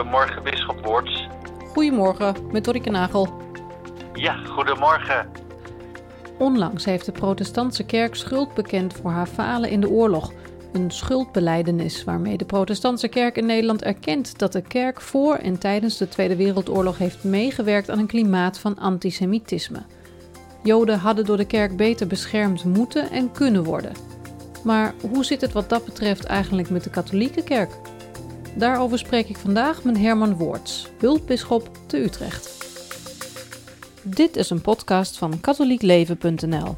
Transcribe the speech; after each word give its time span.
Goedemorgen, 0.00 0.42
Bisschop 0.42 0.84
Woorts. 0.84 1.28
Goedemorgen, 1.72 2.34
met 2.52 2.64
Dorike 2.64 2.90
Nagel. 2.90 3.28
Ja, 4.14 4.34
goedemorgen. 4.34 5.28
Onlangs 6.38 6.84
heeft 6.84 7.06
de 7.06 7.12
protestantse 7.12 7.84
kerk 7.84 8.14
schuld 8.14 8.54
bekend 8.54 8.94
voor 8.94 9.10
haar 9.10 9.26
falen 9.26 9.70
in 9.70 9.80
de 9.80 9.88
oorlog. 9.88 10.32
Een 10.72 10.90
schuldbeleidenis 10.90 12.04
waarmee 12.04 12.36
de 12.36 12.44
protestantse 12.44 13.08
kerk 13.08 13.36
in 13.36 13.46
Nederland 13.46 13.82
erkent 13.82 14.38
dat 14.38 14.52
de 14.52 14.62
kerk 14.62 15.00
voor 15.00 15.34
en 15.34 15.58
tijdens 15.58 15.96
de 15.96 16.08
Tweede 16.08 16.36
Wereldoorlog 16.36 16.98
heeft 16.98 17.24
meegewerkt 17.24 17.90
aan 17.90 17.98
een 17.98 18.06
klimaat 18.06 18.58
van 18.58 18.78
antisemitisme. 18.78 19.82
Joden 20.62 20.98
hadden 20.98 21.24
door 21.24 21.36
de 21.36 21.46
kerk 21.46 21.76
beter 21.76 22.06
beschermd 22.06 22.64
moeten 22.64 23.10
en 23.10 23.32
kunnen 23.32 23.64
worden. 23.64 23.92
Maar 24.64 24.94
hoe 25.10 25.24
zit 25.24 25.40
het 25.40 25.52
wat 25.52 25.68
dat 25.68 25.84
betreft 25.84 26.24
eigenlijk 26.24 26.70
met 26.70 26.84
de 26.84 26.90
katholieke 26.90 27.42
kerk? 27.42 27.70
Daarover 28.56 28.98
spreek 28.98 29.28
ik 29.28 29.36
vandaag 29.36 29.84
met 29.84 29.98
Herman 29.98 30.34
Woorts, 30.36 30.88
hulpbisschop 30.98 31.68
te 31.88 31.96
Utrecht. 31.96 32.68
Dit 34.04 34.36
is 34.36 34.50
een 34.50 34.60
podcast 34.62 35.18
van 35.18 35.40
katholiekleven.nl. 35.40 36.76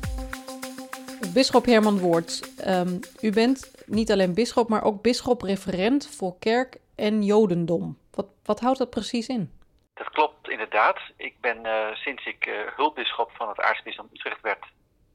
Bisschop 1.35 1.65
Herman 1.65 1.99
Woorts, 1.99 2.43
um, 2.67 3.01
u 3.21 3.33
bent 3.33 3.85
niet 3.87 4.13
alleen 4.13 4.35
bisschop, 4.35 4.69
maar 4.69 4.85
ook 4.85 5.03
bisschop-referent 5.03 6.17
voor 6.17 6.39
kerk 6.39 6.77
en 6.97 7.23
jodendom. 7.23 7.99
Wat, 8.11 8.27
wat 8.45 8.61
houdt 8.61 8.79
dat 8.79 8.91
precies 8.91 9.29
in? 9.29 9.51
Dat 9.95 10.11
klopt 10.11 10.49
inderdaad. 10.49 10.99
Ik 11.17 11.35
ben 11.41 11.67
uh, 11.67 11.95
sinds 11.95 12.27
ik 12.27 12.47
uh, 12.47 12.55
hulpbisschop 12.77 13.31
van 13.35 13.49
het 13.49 13.61
aartsbisdom 13.61 14.09
Utrecht 14.13 14.41
werd 14.41 14.65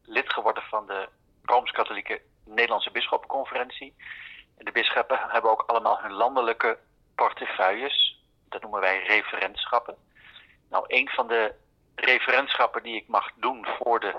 lid 0.05 0.33
geworden 0.33 0.63
van 0.63 0.87
de 0.87 1.07
Rooms-Katholieke 1.43 2.21
Nederlandse 2.45 2.91
Bisschoppenconferentie. 2.91 3.93
De 4.57 4.71
bisschoppen 4.71 5.19
hebben 5.27 5.51
ook 5.51 5.61
allemaal 5.61 6.01
hun 6.01 6.13
landelijke 6.13 6.77
portefeuilles. 7.15 8.21
Dat 8.49 8.61
noemen 8.61 8.79
wij 8.79 9.03
referentschappen. 9.03 9.95
Nou, 10.69 10.85
een 10.87 11.09
van 11.09 11.27
de 11.27 11.53
referentschappen 11.95 12.83
die 12.83 12.95
ik 12.95 13.07
mag 13.07 13.31
doen 13.35 13.65
voor 13.65 13.99
de 13.99 14.15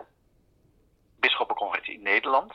Bisschoppenconferentie 1.21 1.95
in 1.95 2.03
Nederland 2.03 2.53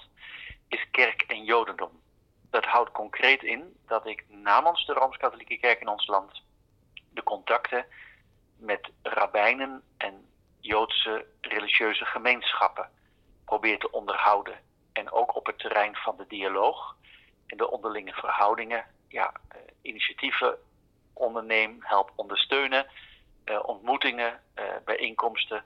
is 0.67 0.87
kerk 0.91 1.21
en 1.21 1.43
jodendom. 1.43 2.01
Dat 2.49 2.65
houdt 2.65 2.91
concreet 2.91 3.43
in 3.43 3.77
dat 3.87 4.05
ik 4.05 4.25
namens 4.27 4.85
de 4.85 4.93
Rooms-Katholieke 4.93 5.57
Kerk 5.57 5.81
in 5.81 5.87
ons 5.87 6.07
land 6.07 6.41
de 7.09 7.23
contacten 7.23 7.85
met 8.57 8.89
rabbijnen 9.01 9.83
en 9.97 10.27
Joodse 10.59 11.25
religieuze 11.41 12.05
gemeenschappen 12.05 12.89
probeer 13.45 13.79
te 13.79 13.91
onderhouden. 13.91 14.59
En 14.93 15.11
ook 15.11 15.35
op 15.35 15.45
het 15.45 15.59
terrein 15.59 15.95
van 15.95 16.17
de 16.17 16.27
dialoog 16.27 16.95
en 17.47 17.57
de 17.57 17.71
onderlinge 17.71 18.13
verhoudingen 18.13 18.85
ja, 19.07 19.33
uh, 19.55 19.61
initiatieven 19.81 20.57
onderneem, 21.13 21.77
help 21.79 22.11
ondersteunen, 22.15 22.85
uh, 23.45 23.59
ontmoetingen, 23.63 24.39
uh, 24.55 24.63
bijeenkomsten, 24.85 25.63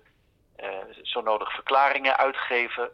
zo 1.02 1.22
nodig 1.22 1.54
verklaringen 1.54 2.18
uitgeven, 2.18 2.92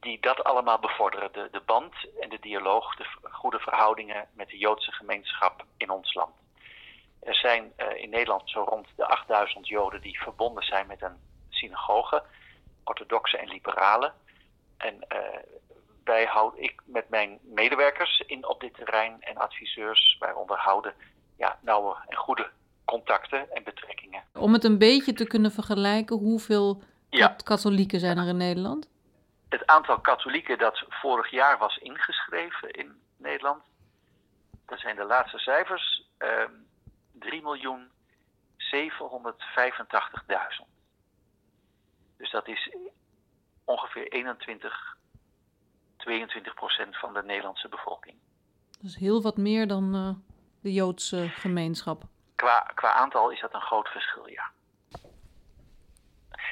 die 0.00 0.20
dat 0.20 0.44
allemaal 0.44 0.78
bevorderen. 0.78 1.32
De, 1.32 1.48
de 1.52 1.60
band 1.60 1.94
en 2.20 2.28
de 2.28 2.38
dialoog, 2.40 2.96
de 2.96 3.06
goede 3.22 3.58
verhoudingen 3.58 4.28
met 4.32 4.48
de 4.48 4.58
Joodse 4.58 4.92
gemeenschap 4.92 5.64
in 5.76 5.90
ons 5.90 6.14
land. 6.14 6.34
Er 7.20 7.34
zijn 7.34 7.72
in 7.94 8.10
Nederland 8.10 8.50
zo 8.50 8.62
rond 8.62 8.86
de 8.96 9.06
8000 9.06 9.68
Joden 9.68 10.00
die 10.00 10.20
verbonden 10.20 10.64
zijn 10.64 10.86
met 10.86 11.02
een 11.02 11.20
synagoge, 11.48 12.22
orthodoxe 12.84 13.38
en 13.38 13.48
liberale. 13.48 14.12
En 14.76 15.06
wij 16.10 16.24
houden 16.24 16.62
ik 16.62 16.82
met 16.84 17.08
mijn 17.08 17.38
medewerkers 17.42 18.22
in 18.26 18.46
op 18.46 18.60
dit 18.60 18.74
terrein 18.74 19.16
en 19.20 19.36
adviseurs. 19.36 20.16
Wij 20.18 20.32
onderhouden 20.32 20.94
ja, 21.36 21.58
nauwe 21.60 21.96
en 22.08 22.16
goede 22.16 22.50
contacten 22.84 23.50
en 23.50 23.64
betrekkingen. 23.64 24.24
Om 24.32 24.52
het 24.52 24.64
een 24.64 24.78
beetje 24.78 25.12
te 25.12 25.26
kunnen 25.26 25.50
vergelijken, 25.50 26.16
hoeveel 26.16 26.82
ja. 27.10 27.36
katholieken 27.44 28.00
zijn 28.00 28.18
er 28.18 28.28
in 28.28 28.36
Nederland? 28.36 28.88
Het 29.48 29.66
aantal 29.66 30.00
katholieken 30.00 30.58
dat 30.58 30.84
vorig 30.88 31.30
jaar 31.30 31.58
was 31.58 31.76
ingeschreven 31.76 32.70
in 32.70 33.00
Nederland, 33.16 33.62
dat 34.66 34.78
zijn 34.78 34.96
de 34.96 35.04
laatste 35.04 35.38
cijfers, 35.38 36.08
uh, 36.18 36.44
3 37.12 37.42
miljoen 37.42 37.90
785.000. 38.56 38.62
Dus 42.16 42.30
dat 42.30 42.48
is 42.48 42.76
ongeveer 43.64 44.08
21 44.08 44.98
22% 46.08 46.90
van 46.90 47.12
de 47.12 47.22
Nederlandse 47.22 47.68
bevolking. 47.68 48.16
Dat 48.70 48.90
is 48.90 48.96
heel 48.96 49.22
wat 49.22 49.36
meer 49.36 49.66
dan 49.66 49.94
uh, 49.94 50.10
de 50.62 50.72
Joodse 50.72 51.28
gemeenschap. 51.28 52.02
Qua, 52.34 52.70
qua 52.74 52.92
aantal 52.92 53.30
is 53.30 53.40
dat 53.40 53.54
een 53.54 53.60
groot 53.60 53.88
verschil, 53.88 54.28
ja. 54.28 54.50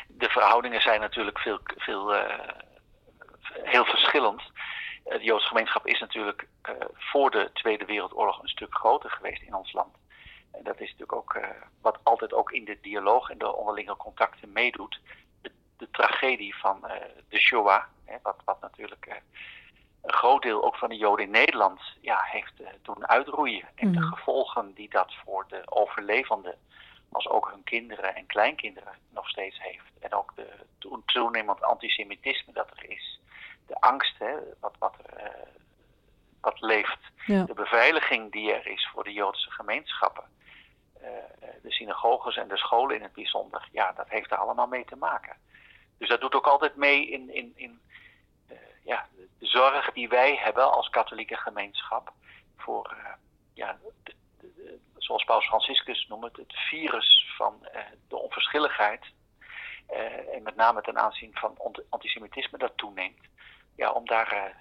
De 0.08 0.28
verhoudingen 0.28 0.80
zijn 0.80 1.00
natuurlijk 1.00 1.38
veel, 1.38 1.60
veel, 1.64 2.14
uh, 2.14 2.38
heel 3.62 3.84
verschillend. 3.84 4.42
De 5.04 5.18
Joodse 5.22 5.48
gemeenschap 5.48 5.86
is 5.86 6.00
natuurlijk 6.00 6.48
uh, 6.68 6.74
voor 6.92 7.30
de 7.30 7.50
Tweede 7.52 7.84
Wereldoorlog 7.84 8.42
een 8.42 8.48
stuk 8.48 8.74
groter 8.74 9.10
geweest 9.10 9.42
in 9.42 9.54
ons 9.54 9.72
land. 9.72 9.96
En 10.52 10.64
dat 10.64 10.80
is 10.80 10.90
natuurlijk 10.90 11.12
ook 11.12 11.40
wat 11.80 11.98
altijd 12.02 12.32
ook 12.32 12.52
in 12.52 12.64
de 12.64 12.78
dialoog 12.80 13.30
en 13.30 13.38
de 13.38 13.54
onderlinge 13.54 13.96
contacten 13.96 14.52
meedoet. 14.52 15.00
De, 15.78 15.90
tragedie 15.90 16.56
van 16.56 16.80
de 17.28 17.38
Shoah, 17.38 17.82
Hè, 18.08 18.16
wat, 18.22 18.36
wat 18.44 18.60
natuurlijk 18.60 19.06
uh, 19.08 19.14
een 20.02 20.12
groot 20.12 20.42
deel 20.42 20.64
ook 20.64 20.76
van 20.76 20.88
de 20.88 20.96
Joden 20.96 21.24
in 21.24 21.30
Nederland 21.30 21.80
ja, 22.00 22.20
heeft 22.22 22.60
uh, 22.60 22.68
doen 22.82 23.08
uitroeien. 23.08 23.68
En 23.74 23.88
mm. 23.88 23.92
de 23.92 24.02
gevolgen 24.02 24.74
die 24.74 24.90
dat 24.90 25.14
voor 25.24 25.44
de 25.48 25.62
overlevenden, 25.64 26.58
als 27.12 27.28
ook 27.28 27.50
hun 27.50 27.64
kinderen 27.64 28.14
en 28.14 28.26
kleinkinderen 28.26 28.94
nog 29.10 29.28
steeds 29.28 29.62
heeft. 29.62 29.92
En 30.00 30.12
ook 30.14 30.32
de 30.34 30.48
toenemend 31.06 31.62
antisemitisme 31.62 32.52
dat 32.52 32.70
er 32.76 32.90
is. 32.90 33.20
De 33.66 33.80
angst 33.80 34.18
hè, 34.18 34.34
wat, 34.60 34.74
wat, 34.78 34.94
er, 35.06 35.32
wat 36.40 36.60
leeft. 36.60 37.00
Ja. 37.26 37.44
De 37.44 37.54
beveiliging 37.54 38.32
die 38.32 38.52
er 38.52 38.66
is 38.66 38.88
voor 38.92 39.04
de 39.04 39.12
Joodse 39.12 39.50
gemeenschappen. 39.50 40.24
de 41.62 41.72
synagoges 41.72 42.36
en 42.36 42.48
de 42.48 42.56
scholen 42.56 42.96
in 42.96 43.02
het 43.02 43.12
bijzonder. 43.12 43.68
Ja, 43.72 43.92
dat 43.92 44.08
heeft 44.08 44.30
er 44.30 44.36
allemaal 44.36 44.66
mee 44.66 44.84
te 44.84 44.96
maken. 44.96 45.36
Dus 45.98 46.08
dat 46.08 46.20
doet 46.20 46.34
ook 46.34 46.46
altijd 46.46 46.76
mee 46.76 47.08
in, 47.10 47.34
in, 47.34 47.52
in 47.56 47.80
ja, 48.84 49.08
de 49.38 49.46
zorg 49.46 49.92
die 49.92 50.08
wij 50.08 50.36
hebben 50.36 50.72
als 50.72 50.88
katholieke 50.88 51.36
gemeenschap 51.36 52.12
voor, 52.56 52.96
uh, 52.98 53.12
ja, 53.54 53.78
zoals 54.96 55.24
Paus 55.24 55.46
Franciscus 55.46 56.06
noemt 56.06 56.24
het, 56.24 56.36
het 56.36 56.52
virus 56.52 57.34
van 57.36 57.66
uh, 57.74 57.80
de 58.08 58.16
onverschilligheid. 58.16 59.04
En 60.32 60.42
met 60.42 60.56
name 60.56 60.82
ten 60.82 60.98
aanzien 60.98 61.30
van 61.34 61.56
antisemitisme 61.88 62.58
dat 62.58 62.72
toeneemt. 62.76 63.26
Ja, 63.76 63.92
om 63.92 64.06
daar 64.06 64.56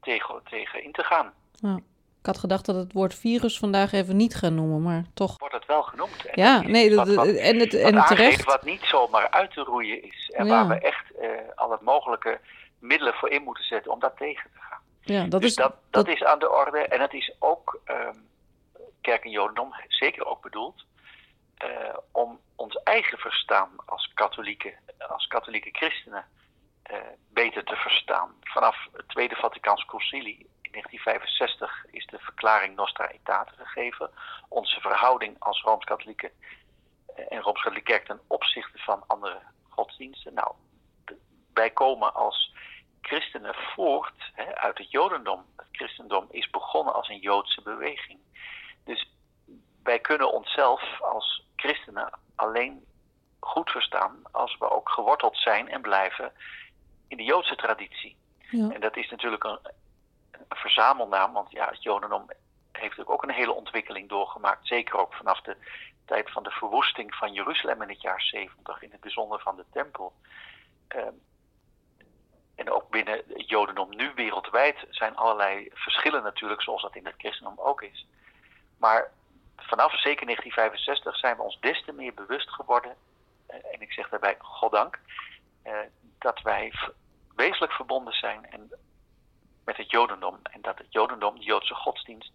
tegen, 0.00 0.42
tegen 0.44 0.82
in 0.82 0.92
te 0.92 1.02
gaan. 1.02 1.34
Ja. 1.52 1.78
Ik 2.24 2.30
had 2.30 2.38
gedacht 2.38 2.66
dat 2.66 2.74
het 2.74 2.92
woord 2.92 3.14
virus 3.14 3.58
vandaag 3.58 3.92
even 3.92 4.16
niet 4.16 4.34
gaan 4.34 4.54
noemen, 4.54 4.82
maar 4.82 5.04
toch. 5.14 5.38
Wordt 5.38 5.54
het 5.54 5.66
wel 5.66 5.82
genoemd. 5.82 6.26
En 6.26 6.42
ja, 6.42 6.62
nee, 6.62 6.96
wat, 6.96 7.14
wat, 7.14 7.26
en, 7.26 7.58
het, 7.58 7.74
en 7.74 8.04
terecht. 8.04 8.44
Wat 8.44 8.64
niet 8.64 8.82
zomaar 8.82 9.30
uit 9.30 9.52
te 9.52 9.60
roeien 9.60 10.02
is. 10.02 10.30
En 10.36 10.46
ja. 10.46 10.50
waar 10.50 10.68
we 10.68 10.86
echt 10.86 11.04
al 11.54 11.70
het 11.70 11.80
mogelijke 11.80 12.40
middelen 12.78 13.14
voor 13.14 13.30
in 13.30 13.42
moeten 13.42 13.64
zetten 13.64 13.92
om 13.92 14.00
dat 14.00 14.16
tegen 14.16 14.50
te 14.50 14.58
gaan. 14.60 14.80
Ja, 15.00 15.24
dat 15.26 15.40
dus 15.40 15.50
is, 15.50 15.56
dat, 15.56 15.74
dat, 15.90 16.06
dat, 16.06 16.14
is 16.14 16.24
aan 16.24 16.38
de 16.38 16.50
orde. 16.50 16.78
En 16.78 17.00
het 17.00 17.12
is 17.12 17.34
ook, 17.38 17.80
um, 17.86 18.28
kerk 19.00 19.24
en 19.24 19.30
jodendom, 19.30 19.74
zeker 19.88 20.26
ook 20.26 20.42
bedoeld, 20.42 20.84
uh, 21.64 21.68
om 22.12 22.40
ons 22.54 22.74
eigen 22.82 23.18
verstaan 23.18 23.70
als 23.86 24.10
katholieke, 24.14 24.74
als 25.08 25.26
katholieke 25.26 25.70
christenen 25.72 26.24
uh, 26.90 26.96
beter 27.32 27.64
te 27.64 27.76
verstaan. 27.76 28.34
Vanaf 28.40 28.88
het 28.92 29.08
Tweede 29.08 29.34
Vaticaans 29.34 29.84
Concilie 29.84 30.52
1965 30.74 31.84
is 31.90 32.06
de 32.06 32.18
verklaring 32.18 32.76
Nostra 32.76 33.08
Aetate 33.08 33.52
gegeven. 33.56 34.10
Onze 34.48 34.80
verhouding 34.80 35.36
als 35.38 35.62
Rooms-Katholieke 35.62 36.32
uh, 37.18 37.24
en 37.28 37.40
Rooms-Katholieke 37.40 37.92
Kerk 37.92 38.06
ten 38.06 38.20
opzichte 38.26 38.78
van 38.78 39.04
andere 39.06 39.38
godsdiensten. 39.68 40.34
Nou, 40.34 40.54
wij 41.52 41.70
komen 41.70 42.14
als 42.14 42.54
christenen 43.00 43.54
voort 43.54 44.30
hè, 44.32 44.56
uit 44.56 44.78
het 44.78 44.90
Jodendom. 44.90 45.44
Het 45.56 45.66
christendom 45.72 46.26
is 46.30 46.50
begonnen 46.50 46.94
als 46.94 47.08
een 47.08 47.20
Joodse 47.20 47.62
beweging. 47.62 48.18
Dus 48.84 49.10
wij 49.82 49.98
kunnen 49.98 50.32
onszelf 50.32 51.00
als 51.00 51.46
christenen 51.56 52.18
alleen 52.34 52.84
goed 53.40 53.70
verstaan 53.70 54.22
als 54.30 54.56
we 54.58 54.70
ook 54.70 54.88
geworteld 54.88 55.36
zijn 55.36 55.68
en 55.68 55.80
blijven 55.80 56.32
in 57.08 57.16
de 57.16 57.24
Joodse 57.24 57.56
traditie. 57.56 58.16
Ja. 58.50 58.70
En 58.70 58.80
dat 58.80 58.96
is 58.96 59.10
natuurlijk 59.10 59.44
een, 59.44 59.58
verzamelnaam, 60.48 61.32
want 61.32 61.50
ja, 61.50 61.68
het 61.68 61.82
Jodendom 61.82 62.30
heeft 62.72 63.06
ook 63.06 63.22
een 63.22 63.30
hele 63.30 63.52
ontwikkeling 63.52 64.08
doorgemaakt. 64.08 64.66
Zeker 64.66 64.98
ook 64.98 65.14
vanaf 65.14 65.40
de 65.40 65.56
tijd 66.04 66.30
van 66.30 66.42
de 66.42 66.50
verwoesting 66.50 67.14
van 67.14 67.32
Jeruzalem 67.32 67.82
in 67.82 67.88
het 67.88 68.00
jaar 68.00 68.20
70, 68.20 68.82
in 68.82 68.90
het 68.90 69.00
bijzonder 69.00 69.40
van 69.40 69.56
de 69.56 69.64
tempel. 69.72 70.12
Uh, 70.96 71.02
en 72.54 72.70
ook 72.70 72.90
binnen 72.90 73.22
het 73.28 73.48
Jodendom 73.48 73.96
nu 73.96 74.12
wereldwijd 74.14 74.86
zijn 74.90 75.16
allerlei 75.16 75.70
verschillen 75.74 76.22
natuurlijk, 76.22 76.62
zoals 76.62 76.82
dat 76.82 76.96
in 76.96 77.06
het 77.06 77.14
christendom 77.18 77.58
ook 77.58 77.82
is. 77.82 78.06
Maar 78.78 79.10
vanaf 79.56 80.00
zeker 80.00 80.26
1965 80.26 81.16
zijn 81.16 81.36
we 81.36 81.42
ons 81.42 81.60
des 81.60 81.84
te 81.84 81.92
meer 81.92 82.14
bewust 82.14 82.50
geworden, 82.50 82.96
en 83.46 83.80
ik 83.80 83.92
zeg 83.92 84.08
daarbij 84.08 84.36
goddank, 84.38 84.98
dat 86.18 86.42
wij 86.42 86.72
wezenlijk 87.36 87.72
verbonden 87.72 88.12
zijn 88.12 88.50
en 88.50 88.72
met 89.64 89.76
het 89.76 89.90
Jodendom. 89.90 90.38
En 90.42 90.62
dat 90.62 90.78
het 90.78 90.86
Jodendom, 90.90 91.38
de 91.38 91.44
Joodse 91.44 91.74
godsdienst, 91.74 92.32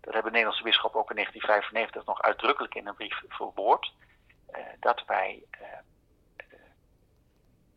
dat 0.00 0.12
hebben 0.12 0.32
de 0.32 0.38
Nederlandse 0.38 0.62
bisschop 0.62 0.94
ook 0.94 1.10
in 1.10 1.16
1995 1.16 2.04
nog 2.04 2.22
uitdrukkelijk 2.22 2.74
in 2.74 2.86
een 2.86 2.94
brief 2.94 3.22
verwoord. 3.28 3.92
Uh, 4.50 4.58
dat 4.80 5.02
wij 5.06 5.42
uh, 5.52 5.68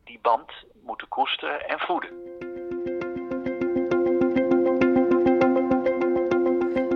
die 0.03 0.19
band 0.21 0.51
moeten 0.83 1.07
koesteren 1.07 1.67
en 1.67 1.79
voeden. 1.79 2.09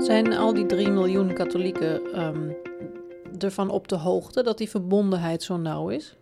Zijn 0.04 0.34
al 0.34 0.54
die 0.54 0.66
3 0.66 0.90
miljoen 0.90 1.34
katholieken 1.34 2.22
um, 2.22 2.58
ervan 3.40 3.70
op 3.70 3.88
de 3.88 3.98
hoogte 3.98 4.44
dat 4.44 4.58
die 4.58 4.70
verbondenheid 4.70 5.44
zo 5.44 5.58
nauw 5.58 5.90
is? 5.90 6.18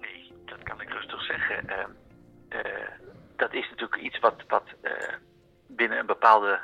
Nee, 0.00 0.32
dat 0.44 0.62
kan 0.62 0.80
ik 0.80 0.88
rustig 0.88 1.22
zeggen. 1.24 1.66
Dat 1.66 1.86
is 3.54 3.70
natuurlijk 3.70 4.02
iets 4.02 4.18
wat, 4.18 4.34
wat 4.48 4.64
binnen 5.66 5.98
een 5.98 6.06
bepaalde 6.06 6.60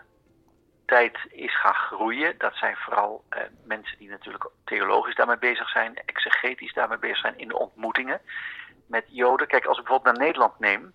tijd 0.90 1.18
is 1.30 1.60
gaan 1.60 1.74
groeien. 1.74 2.34
Dat 2.38 2.54
zijn 2.54 2.76
vooral 2.76 3.24
uh, 3.30 3.42
mensen 3.64 3.98
die 3.98 4.08
natuurlijk 4.08 4.50
theologisch 4.64 5.14
daarmee 5.14 5.38
bezig 5.38 5.68
zijn, 5.68 5.96
exegetisch 6.04 6.72
daarmee 6.72 6.98
bezig 6.98 7.18
zijn 7.18 7.38
in 7.38 7.48
de 7.48 7.58
ontmoetingen 7.58 8.20
met 8.86 9.04
Joden. 9.08 9.46
Kijk, 9.46 9.66
als 9.66 9.78
ik 9.78 9.84
bijvoorbeeld 9.84 10.16
naar 10.16 10.26
Nederland 10.26 10.58
neem. 10.58 10.92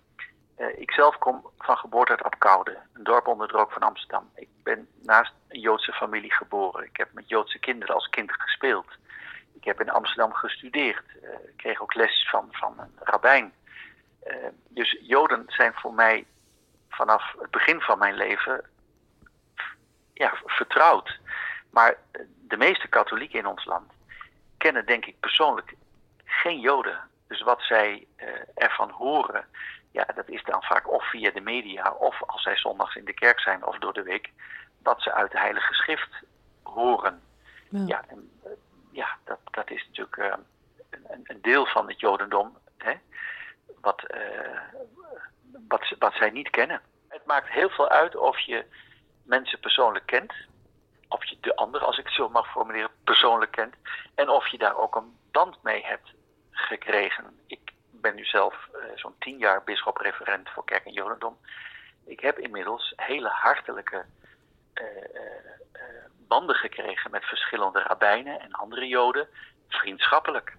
Uh, 0.57 0.79
ik 0.79 0.91
zelf 0.91 1.17
kom 1.17 1.49
van 1.57 1.77
geboorte 1.77 2.11
uit 2.11 2.23
Apkoude, 2.23 2.77
een 2.93 3.03
dorp 3.03 3.27
onder 3.27 3.47
de 3.47 3.53
rook 3.53 3.71
van 3.71 3.81
Amsterdam. 3.81 4.29
Ik 4.35 4.49
ben 4.63 4.87
naast 5.03 5.33
een 5.47 5.59
Joodse 5.59 5.91
familie 5.91 6.33
geboren. 6.33 6.85
Ik 6.85 6.97
heb 6.97 7.13
met 7.13 7.29
Joodse 7.29 7.59
kinderen 7.59 7.95
als 7.95 8.09
kind 8.09 8.31
gespeeld. 8.31 8.87
Ik 9.53 9.63
heb 9.63 9.81
in 9.81 9.89
Amsterdam 9.89 10.33
gestudeerd. 10.33 11.03
Ik 11.21 11.57
kreeg 11.57 11.81
ook 11.81 11.93
les 11.93 12.27
van, 12.29 12.47
van 12.51 12.79
een 12.79 12.91
rabbijn. 12.95 13.53
Dus 14.67 14.97
Joden 15.01 15.43
zijn 15.47 15.73
voor 15.73 15.93
mij 15.93 16.25
vanaf 16.89 17.35
het 17.39 17.51
begin 17.51 17.81
van 17.81 17.97
mijn 17.97 18.15
leven 18.15 18.65
ja, 20.13 20.33
vertrouwd. 20.45 21.19
Maar 21.69 21.95
de 22.47 22.57
meeste 22.57 22.87
katholieken 22.87 23.39
in 23.39 23.47
ons 23.47 23.65
land 23.65 23.91
kennen, 24.57 24.85
denk 24.85 25.05
ik 25.05 25.19
persoonlijk, 25.19 25.73
geen 26.25 26.59
Joden. 26.59 26.99
Dus 27.27 27.41
wat 27.41 27.61
zij 27.61 28.07
uh, 28.17 28.27
ervan 28.55 28.89
horen, 28.89 29.45
ja, 29.91 30.05
dat 30.15 30.29
is 30.29 30.43
dan 30.43 30.63
vaak 30.63 30.91
of 30.91 31.09
via 31.09 31.31
de 31.31 31.41
media, 31.41 31.91
of 31.91 32.23
als 32.25 32.43
zij 32.43 32.57
zondags 32.57 32.95
in 32.95 33.05
de 33.05 33.13
kerk 33.13 33.39
zijn 33.39 33.65
of 33.65 33.77
door 33.77 33.93
de 33.93 34.03
week, 34.03 34.29
wat 34.83 35.01
ze 35.01 35.13
uit 35.13 35.31
de 35.31 35.39
Heilige 35.39 35.73
Schrift 35.73 36.23
horen. 36.63 37.21
Ja, 37.69 37.83
ja, 37.87 38.03
en, 38.07 38.31
uh, 38.45 38.51
ja 38.91 39.17
dat, 39.23 39.39
dat 39.51 39.71
is 39.71 39.85
natuurlijk 39.87 40.17
uh, 40.17 40.33
een, 40.89 41.21
een, 41.23 41.41
deel 41.41 41.65
van 41.65 41.87
het 41.87 41.99
Jodendom, 41.99 42.57
hè, 42.77 42.93
wat, 43.85 44.03
wat, 45.67 45.95
wat 45.99 46.13
zij 46.13 46.29
niet 46.29 46.49
kennen. 46.49 46.81
Het 47.07 47.25
maakt 47.25 47.49
heel 47.49 47.69
veel 47.69 47.89
uit 47.89 48.15
of 48.15 48.39
je 48.39 48.65
mensen 49.23 49.59
persoonlijk 49.59 50.05
kent. 50.05 50.33
Of 51.07 51.25
je 51.25 51.37
de 51.41 51.55
ander, 51.55 51.81
als 51.81 51.97
ik 51.97 52.05
het 52.05 52.13
zo 52.13 52.29
mag 52.29 52.51
formuleren, 52.51 52.89
persoonlijk 53.03 53.51
kent. 53.51 53.75
En 54.15 54.29
of 54.29 54.47
je 54.47 54.57
daar 54.57 54.77
ook 54.77 54.95
een 54.95 55.17
band 55.31 55.63
mee 55.63 55.85
hebt 55.85 56.13
gekregen. 56.51 57.39
Ik 57.47 57.71
ben 57.91 58.15
nu 58.15 58.25
zelf 58.25 58.67
uh, 58.73 58.81
zo'n 58.95 59.15
tien 59.19 59.37
jaar 59.37 59.63
bisschop-referent 59.63 60.49
voor 60.49 60.65
Kerk 60.65 60.85
en 60.85 60.93
Jodendom. 60.93 61.37
Ik 62.05 62.19
heb 62.19 62.39
inmiddels 62.39 62.93
hele 62.95 63.29
hartelijke 63.29 64.05
uh, 64.73 64.85
banden 66.27 66.55
gekregen 66.55 67.11
met 67.11 67.25
verschillende 67.25 67.79
rabbijnen 67.79 68.39
en 68.39 68.51
andere 68.51 68.87
Joden. 68.87 69.27
Vriendschappelijk. 69.67 70.57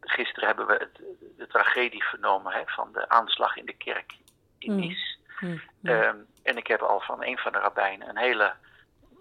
Gisteren 0.00 0.46
hebben 0.46 0.66
we 0.66 0.72
het, 0.72 1.00
de 1.36 1.46
tragedie 1.46 2.04
vernomen 2.04 2.52
hè, 2.52 2.62
van 2.66 2.92
de 2.92 3.08
aanslag 3.08 3.56
in 3.56 3.66
de 3.66 3.76
kerk 3.76 4.14
in 4.58 4.70
hmm. 4.72 4.80
Nice. 4.80 5.16
Mm. 5.40 5.60
Um, 5.82 6.26
en 6.42 6.56
ik 6.56 6.66
heb 6.66 6.80
al 6.80 7.00
van 7.00 7.24
een 7.24 7.38
van 7.38 7.52
de 7.52 7.58
rabbijnen 7.58 8.08
een 8.08 8.18
hele 8.18 8.52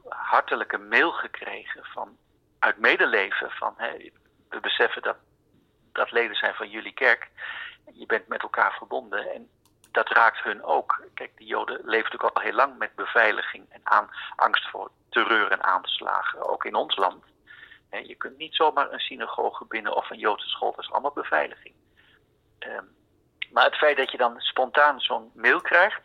hartelijke 0.10 0.78
mail 0.78 1.12
gekregen 1.12 1.84
van, 1.84 2.18
uit 2.60 2.78
medeleven 2.78 3.52
van 3.52 3.74
hey, 3.78 4.12
we 4.50 4.60
beseffen 4.60 5.02
dat 5.02 5.18
dat 5.92 6.12
leden 6.12 6.36
zijn 6.36 6.54
van 6.54 6.70
jullie 6.70 6.94
kerk. 6.94 7.30
Je 7.94 8.06
bent 8.06 8.28
met 8.28 8.42
elkaar 8.42 8.74
verbonden 8.78 9.34
en 9.34 9.50
dat 9.92 10.10
raakt 10.10 10.44
hun 10.44 10.64
ook. 10.64 11.06
Kijk, 11.14 11.38
de 11.38 11.46
Joden 11.46 11.76
leven 11.76 12.04
natuurlijk 12.04 12.36
al 12.36 12.42
heel 12.42 12.54
lang 12.54 12.78
met 12.78 12.96
beveiliging 12.96 13.66
en 13.70 13.82
aan, 13.84 14.10
angst 14.36 14.70
voor 14.70 14.92
terreur 15.10 15.52
en 15.52 15.64
aanslagen, 15.64 16.50
ook 16.50 16.66
in 16.66 16.76
ons 16.76 16.96
land. 16.96 17.24
Je 18.02 18.16
kunt 18.16 18.38
niet 18.38 18.56
zomaar 18.56 18.92
een 18.92 19.00
synagoge 19.00 19.66
binnen 19.68 19.96
of 19.96 20.10
een 20.10 20.20
Joodse 20.20 20.50
school, 20.50 20.72
dat 20.76 20.86
is 20.86 20.92
allemaal 20.92 21.14
beveiliging. 21.14 21.74
Um, 22.60 22.96
maar 23.52 23.66
het 23.66 23.76
feit 23.76 23.98
dat 23.98 24.12
je 24.12 24.18
dan 24.18 24.34
spontaan 24.38 25.00
zo'n 25.00 25.32
mail 25.34 25.62
krijgt, 25.62 26.02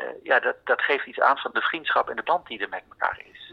uh, 0.00 0.04
ja, 0.22 0.40
dat, 0.40 0.56
dat 0.64 0.80
geeft 0.80 1.06
iets 1.06 1.20
aan 1.20 1.36
van 1.36 1.50
de 1.52 1.60
vriendschap 1.60 2.08
en 2.08 2.16
de 2.16 2.22
band 2.22 2.46
die 2.46 2.58
er 2.58 2.68
met 2.68 2.82
elkaar 2.88 3.22
is. 3.32 3.52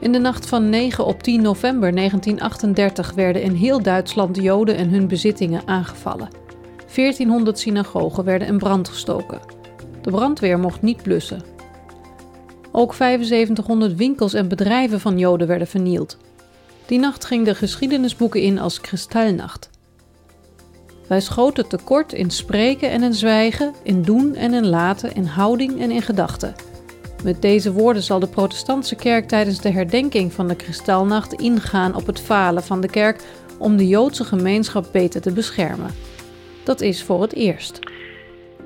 In 0.00 0.12
de 0.12 0.18
nacht 0.18 0.48
van 0.48 0.68
9 0.68 1.04
op 1.04 1.22
10 1.22 1.42
november 1.42 1.94
1938 1.94 3.12
werden 3.12 3.42
in 3.42 3.54
heel 3.54 3.82
Duitsland 3.82 4.36
Joden 4.36 4.76
en 4.76 4.88
hun 4.88 5.08
bezittingen 5.08 5.66
aangevallen. 5.66 6.28
1400 6.94 7.58
synagogen 7.58 8.24
werden 8.24 8.48
in 8.48 8.58
brand 8.58 8.88
gestoken. 8.88 9.40
De 10.02 10.10
brandweer 10.10 10.58
mocht 10.58 10.82
niet 10.82 11.02
blussen. 11.02 11.51
Ook 12.72 12.94
7500 12.94 13.94
winkels 13.94 14.34
en 14.34 14.48
bedrijven 14.48 15.00
van 15.00 15.18
Joden 15.18 15.46
werden 15.46 15.66
vernield. 15.66 16.16
Die 16.86 16.98
nacht 16.98 17.24
ging 17.24 17.44
de 17.44 17.54
geschiedenisboeken 17.54 18.40
in 18.40 18.58
als 18.58 18.80
Kristalnacht. 18.80 19.70
Wij 21.08 21.20
schoten 21.20 21.68
tekort 21.68 22.12
in 22.12 22.30
spreken 22.30 22.90
en 22.90 23.02
in 23.02 23.14
zwijgen, 23.14 23.74
in 23.82 24.02
doen 24.02 24.34
en 24.34 24.54
in 24.54 24.66
laten, 24.66 25.14
in 25.14 25.24
houding 25.24 25.80
en 25.80 25.90
in 25.90 26.02
gedachten. 26.02 26.54
Met 27.24 27.42
deze 27.42 27.72
woorden 27.72 28.02
zal 28.02 28.18
de 28.18 28.26
protestantse 28.26 28.94
kerk 28.94 29.28
tijdens 29.28 29.60
de 29.60 29.70
herdenking 29.70 30.32
van 30.32 30.48
de 30.48 30.56
Kristalnacht 30.56 31.32
ingaan 31.32 31.94
op 31.94 32.06
het 32.06 32.20
falen 32.20 32.62
van 32.62 32.80
de 32.80 32.88
kerk 32.88 33.22
om 33.58 33.76
de 33.76 33.88
Joodse 33.88 34.24
gemeenschap 34.24 34.88
beter 34.92 35.20
te 35.20 35.32
beschermen. 35.32 35.90
Dat 36.64 36.80
is 36.80 37.02
voor 37.02 37.22
het 37.22 37.34
eerst. 37.34 37.78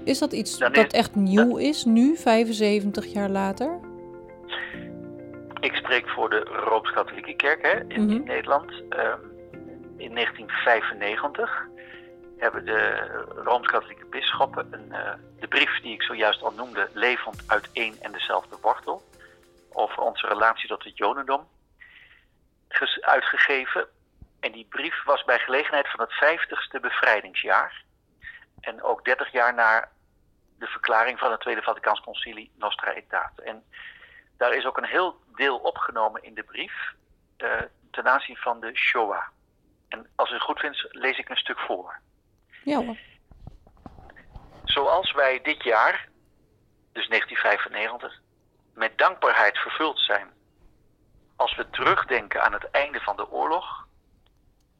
Is 0.04 0.18
dat 0.18 0.32
iets 0.32 0.58
dat, 0.58 0.92
echt 0.92 1.14
nieuw 1.14 1.56
is, 1.56 1.84
nu, 1.84 2.16
75 2.16 3.06
jaar 3.12 3.30
later? 3.30 3.78
Ik 5.60 5.74
spreek 5.74 6.08
voor 6.08 6.30
de 6.30 6.40
Rooms-Katholieke 6.40 7.36
Kerk 7.36 7.62
hè, 7.62 7.84
in, 7.88 8.06
mhm. 8.06 8.22
Nederland. 8.24 8.70
Ehm, 8.88 9.20
in 9.96 10.14
1995 10.14 11.66
hebben 12.38 12.64
de 12.64 13.06
Rooms-Katholieke 13.44 14.06
bisschoppen 14.06 14.72
een, 14.72 14.88
uh, 14.88 15.12
de 15.40 15.48
brief 15.48 15.80
die 15.80 15.92
ik 15.92 16.02
zojuist 16.02 16.42
al 16.42 16.52
noemde, 16.52 16.88
levend 16.92 17.42
uit 17.46 17.68
één 17.72 18.00
en 18.00 18.12
dezelfde 18.12 18.56
wortel, 18.62 19.02
over 19.72 20.02
onze 20.02 20.26
relatie 20.26 20.68
tot 20.68 20.84
het 20.84 20.96
Jodendom, 20.96 21.48
uitgegeven. 23.00 23.86
En 24.40 24.52
die 24.52 24.66
brief 24.68 25.04
was 25.04 25.24
bij 25.24 25.38
gelegenheid 25.38 25.90
van 25.90 26.00
het 26.00 26.12
50ste 26.12 26.80
bevrijdingsjaar. 26.80 27.84
En 28.60 28.82
ook 28.82 29.04
30 29.04 29.32
jaar 29.32 29.54
na 29.54 29.88
de 30.58 30.66
verklaring 30.66 31.18
van 31.18 31.30
het 31.30 31.40
Tweede 31.40 31.62
Vaticaans 31.62 32.00
Concilie 32.00 32.52
Nostra 32.58 32.94
Aetate. 32.94 33.42
En 33.42 33.64
daar 34.36 34.54
is 34.54 34.64
ook 34.64 34.76
een 34.76 34.84
heel 34.84 35.20
deel 35.34 35.56
opgenomen 35.58 36.22
in 36.22 36.34
de 36.34 36.42
brief 36.42 36.94
uh, 37.38 37.62
ten 37.90 38.08
aanzien 38.08 38.36
van 38.36 38.60
de 38.60 38.76
Shoah. 38.76 39.22
En 39.88 40.06
als 40.14 40.30
u 40.30 40.32
het 40.34 40.42
goed 40.42 40.60
vindt, 40.60 40.86
lees 40.90 41.18
ik 41.18 41.28
een 41.28 41.36
stuk 41.36 41.58
voor. 41.58 42.00
Ja 42.64 42.84
hoor. 42.84 42.96
Zoals 44.64 45.12
wij 45.12 45.40
dit 45.42 45.62
jaar, 45.62 46.08
dus 46.92 47.08
1995, 47.08 48.20
met 48.74 48.98
dankbaarheid 48.98 49.58
vervuld 49.58 49.98
zijn 49.98 50.30
als 51.36 51.56
we 51.56 51.70
terugdenken 51.70 52.42
aan 52.42 52.52
het 52.52 52.70
einde 52.70 53.00
van 53.00 53.16
de 53.16 53.30
oorlog, 53.30 53.86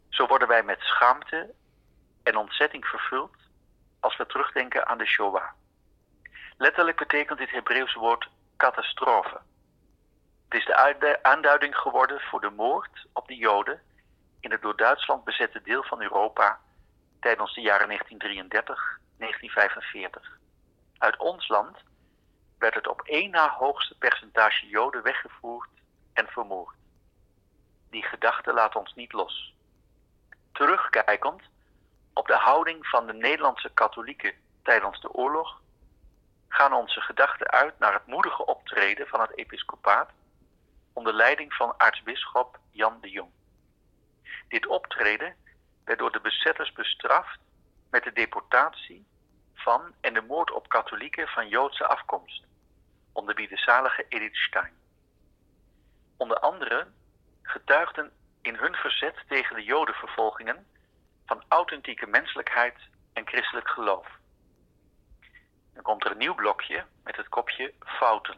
zo 0.09 0.27
worden 0.27 0.49
wij 0.49 0.63
met 0.63 0.81
schaamte 0.81 1.55
en 2.23 2.37
ontzetting 2.37 2.85
vervuld 2.85 3.37
als 4.01 4.17
we 4.17 4.27
terugdenken 4.27 4.87
aan 4.87 4.99
de 4.99 5.07
Shoah. 5.07 5.51
Letterlijk 6.57 6.97
betekent 6.97 7.39
dit 7.39 7.51
Hebreeuwse 7.51 7.99
woord 7.99 8.29
catastrofe. 8.57 9.41
Het 10.49 10.61
is 10.61 10.65
de 10.65 11.23
aanduiding 11.23 11.77
geworden 11.77 12.21
voor 12.21 12.41
de 12.41 12.51
moord 12.51 13.07
op 13.13 13.27
de 13.27 13.37
Joden 13.37 13.81
in 14.41 14.51
het 14.51 14.63
door 14.63 14.77
Duitsland 14.77 15.25
bezette 15.25 15.63
deel 15.63 15.83
van 15.83 16.03
Europa 16.03 16.61
tijdens 17.21 17.55
de 17.55 17.61
jaren 17.61 17.87
1933, 17.87 19.01
1945. 19.19 20.39
Uit 20.99 21.17
ons 21.17 21.49
land 21.49 21.77
werd 22.59 22.75
het 22.75 22.89
op 22.89 23.01
één 23.01 23.31
na 23.31 23.51
hoogste 23.51 23.95
percentage 23.99 24.67
Joden 24.67 25.03
weggevoerd 25.03 25.69
en 26.13 26.27
vermoord. 26.27 26.77
Die 27.91 28.03
gedachte 28.03 28.53
laat 28.53 28.77
ons 28.77 28.95
niet 28.95 29.13
los. 29.13 29.55
Terugkijkend 30.53 31.43
op 32.13 32.27
de 32.27 32.37
houding 32.37 32.87
van 32.87 33.07
de 33.07 33.13
Nederlandse 33.13 33.71
katholieken 33.75 34.35
tijdens 34.63 35.01
de 35.01 35.13
oorlog, 35.13 35.61
gaan 36.49 36.73
onze 36.73 37.01
gedachten 37.01 37.51
uit 37.51 37.79
naar 37.79 37.93
het 37.93 38.07
moedige 38.07 38.47
optreden 38.47 39.07
van 39.07 39.21
het 39.21 39.37
episcopaat 39.37 40.11
onder 40.93 41.15
leiding 41.15 41.55
van 41.55 41.75
aartsbisschop 41.77 42.59
Jan 42.71 42.99
de 43.01 43.11
Jong. 43.11 43.31
Dit 44.49 44.67
optreden 44.67 45.37
werd 45.85 45.99
door 45.99 46.13
de 46.13 46.21
bezetters 46.21 46.73
bestraft 46.73 47.39
met 47.91 48.05
de 48.05 48.13
deportatie 48.13 49.07
van 49.55 49.95
en 50.01 50.15
de 50.15 50.23
moord 50.23 50.51
op 50.51 50.69
katholieken 50.69 51.29
van 51.29 51.49
Joodse 51.49 51.87
afkomst, 51.87 52.45
onder 53.13 53.35
wie 53.35 53.49
de 53.49 53.57
zalige 53.57 54.07
Edith 54.09 54.37
Stein. 54.37 54.75
Onder 56.17 56.39
andere 56.39 56.87
getuigden 57.43 58.13
in 58.43 58.55
hun 58.55 58.75
verzet 58.75 59.25
tegen 59.29 59.57
de 59.57 59.65
Jodenvervolgingen 59.65 60.67
van 61.27 61.45
authentieke 61.49 62.07
menselijkheid 62.07 62.77
en 63.13 63.27
christelijk 63.27 63.69
geloof. 63.69 64.07
Dan 65.77 65.85
komt 65.85 66.05
er 66.05 66.11
een 66.11 66.19
nieuw 66.19 66.35
blokje 66.35 66.85
met 67.05 67.17
het 67.17 67.29
kopje 67.29 67.75
fouten. 67.79 68.35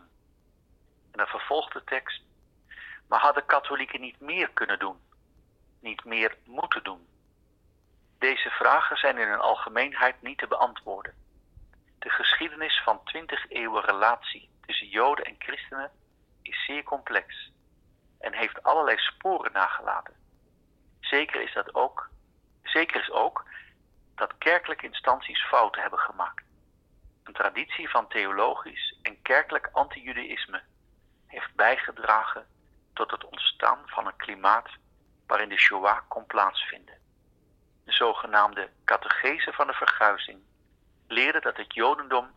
En 1.10 1.18
dan 1.18 1.26
vervolgt 1.26 1.72
de 1.72 1.84
tekst. 1.84 2.22
Maar 3.08 3.20
hadden 3.20 3.46
katholieken 3.46 4.00
niet 4.00 4.20
meer 4.20 4.50
kunnen 4.50 4.78
doen? 4.78 5.00
Niet 5.80 6.04
meer 6.04 6.36
moeten 6.44 6.84
doen? 6.84 7.06
Deze 8.18 8.50
vragen 8.50 8.96
zijn 8.96 9.18
in 9.18 9.28
hun 9.28 9.40
algemeenheid 9.40 10.22
niet 10.22 10.38
te 10.38 10.46
beantwoorden. 10.46 11.14
De 11.98 12.10
geschiedenis 12.10 12.82
van 12.84 13.04
twintig 13.04 13.50
eeuwen 13.50 13.84
relatie 13.84 14.50
tussen 14.66 14.88
Joden 14.88 15.24
en 15.24 15.36
christenen 15.38 15.90
is 16.42 16.64
zeer 16.64 16.82
complex 16.82 17.52
en 18.20 18.32
heeft 18.32 18.62
allerlei 18.62 18.96
sporen 18.98 19.52
nagelaten. 19.52 20.14
Zeker 21.00 21.42
is, 21.42 21.52
dat 21.52 21.74
ook, 21.74 22.08
zeker 22.62 23.00
is 23.00 23.10
ook 23.10 23.44
dat 24.14 24.38
kerkelijke 24.38 24.86
instanties 24.86 25.46
fouten 25.46 25.80
hebben 25.80 25.98
gemaakt. 25.98 26.46
Een 27.28 27.34
traditie 27.34 27.88
van 27.88 28.08
theologisch 28.08 28.98
en 29.02 29.22
kerkelijk 29.22 29.68
anti-judaïsme 29.72 30.62
heeft 31.26 31.54
bijgedragen 31.54 32.46
tot 32.94 33.10
het 33.10 33.24
ontstaan 33.24 33.78
van 33.86 34.06
een 34.06 34.16
klimaat 34.16 34.68
waarin 35.26 35.48
de 35.48 35.58
Shoah 35.58 35.98
kon 36.08 36.26
plaatsvinden. 36.26 36.98
De 37.84 37.92
zogenaamde 37.92 38.70
catechese 38.84 39.52
van 39.52 39.66
de 39.66 39.72
verguizing 39.72 40.40
leerde 41.08 41.40
dat 41.40 41.56
het 41.56 41.74
Jodendom 41.74 42.30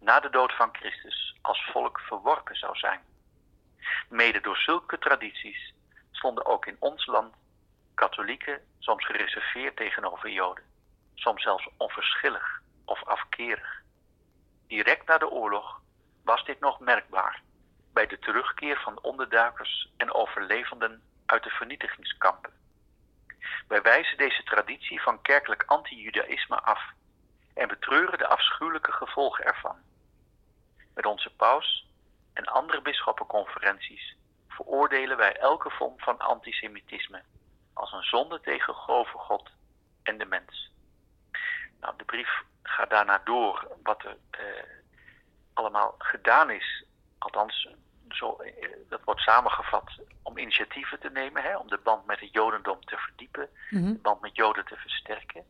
na 0.00 0.20
de 0.20 0.30
dood 0.30 0.52
van 0.52 0.68
Christus 0.76 1.36
als 1.42 1.68
volk 1.72 2.00
verworpen 2.00 2.56
zou 2.56 2.76
zijn. 2.76 3.00
Mede 4.08 4.40
door 4.40 4.56
zulke 4.56 4.98
tradities 4.98 5.74
stonden 6.10 6.46
ook 6.46 6.66
in 6.66 6.76
ons 6.78 7.06
land 7.06 7.34
katholieken 7.94 8.60
soms 8.78 9.06
gereserveerd 9.06 9.76
tegenover 9.76 10.30
Joden, 10.30 10.64
soms 11.14 11.42
zelfs 11.42 11.68
onverschillig 11.76 12.60
of 12.84 13.04
afkerig. 13.04 13.83
Direct 14.66 15.06
na 15.06 15.18
de 15.18 15.30
oorlog 15.30 15.80
was 16.24 16.44
dit 16.44 16.60
nog 16.60 16.80
merkbaar 16.80 17.42
bij 17.92 18.06
de 18.06 18.18
terugkeer 18.18 18.80
van 18.80 19.02
onderduikers 19.02 19.88
en 19.96 20.12
overlevenden 20.12 21.02
uit 21.26 21.42
de 21.42 21.50
vernietigingskampen. 21.50 22.52
Wij 23.68 23.82
wijzen 23.82 24.16
deze 24.16 24.42
traditie 24.42 25.02
van 25.02 25.22
kerkelijk 25.22 25.62
anti-judaïsme 25.66 26.60
af 26.60 26.82
en 27.54 27.68
betreuren 27.68 28.18
de 28.18 28.26
afschuwelijke 28.26 28.92
gevolgen 28.92 29.44
ervan. 29.44 29.76
Met 30.94 31.06
onze 31.06 31.30
paus 31.30 31.86
en 32.32 32.44
andere 32.44 32.82
bisschoppenconferenties 32.82 34.16
veroordelen 34.48 35.16
wij 35.16 35.36
elke 35.36 35.70
vorm 35.70 35.94
van 35.96 36.18
antisemitisme 36.18 37.22
als 37.74 37.92
een 37.92 38.02
zonde 38.02 38.40
tegen 38.40 38.74
God 38.74 39.50
en 40.02 40.18
de 40.18 40.24
mens. 40.24 40.73
Nou, 41.84 41.96
de 41.96 42.04
brief 42.04 42.42
gaat 42.62 42.90
daarna 42.90 43.20
door 43.24 43.68
wat 43.82 44.04
er 44.04 44.16
eh, 44.30 44.64
allemaal 45.52 45.94
gedaan 45.98 46.50
is, 46.50 46.84
althans 47.18 47.68
zo, 48.08 48.36
eh, 48.36 48.68
dat 48.88 49.00
wordt 49.04 49.20
samengevat 49.20 50.00
om 50.22 50.38
initiatieven 50.38 51.00
te 51.00 51.10
nemen, 51.10 51.42
hè, 51.42 51.56
om 51.56 51.68
de 51.68 51.80
band 51.82 52.06
met 52.06 52.20
het 52.20 52.32
Jodendom 52.32 52.84
te 52.84 52.96
verdiepen, 52.96 53.48
mhm. 53.70 53.92
de 53.92 53.98
band 53.98 54.20
met 54.20 54.36
Joden 54.36 54.64
te 54.64 54.76
versterken. 54.76 55.44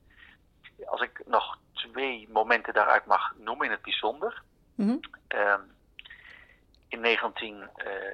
Als 0.87 1.00
ik 1.00 1.23
nog 1.26 1.59
twee 1.73 2.29
momenten 2.33 2.75
daaruit 2.75 3.07
mag 3.07 3.35
noemen 3.37 3.67
in 3.67 3.73
het 3.73 3.83
bijzonder. 3.83 4.43
Mm 4.75 5.00
in 6.88 7.00
19, 7.00 7.55
uh, 7.57 7.87
eh, 7.87 8.12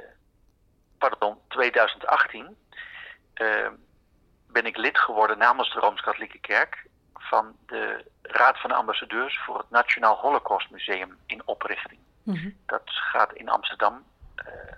pardon, 0.99 1.39
2018 1.49 2.57
uh, 3.35 3.69
ben 4.47 4.67
ik 4.67 4.77
lid 4.77 4.99
geworden 4.99 5.39
namens 5.39 5.73
de 5.73 5.81
Rooms-Katholieke 5.81 6.39
Kerk 6.39 6.87
van 7.31 7.57
de 7.67 8.05
Raad 8.23 8.61
van 8.61 8.71
de 8.71 8.77
Ambassadeurs 8.77 9.39
voor 9.39 9.59
het 9.59 9.71
Nationaal 9.71 10.17
Holocaust 10.17 10.71
Museum 10.71 11.19
in 11.27 11.43
oprichting. 11.45 12.01
Mhm. 12.23 12.51
Dat 12.67 12.83
gaat 12.85 13.33
in 13.33 13.49
Amsterdam, 13.49 14.05
uh, 14.37 14.73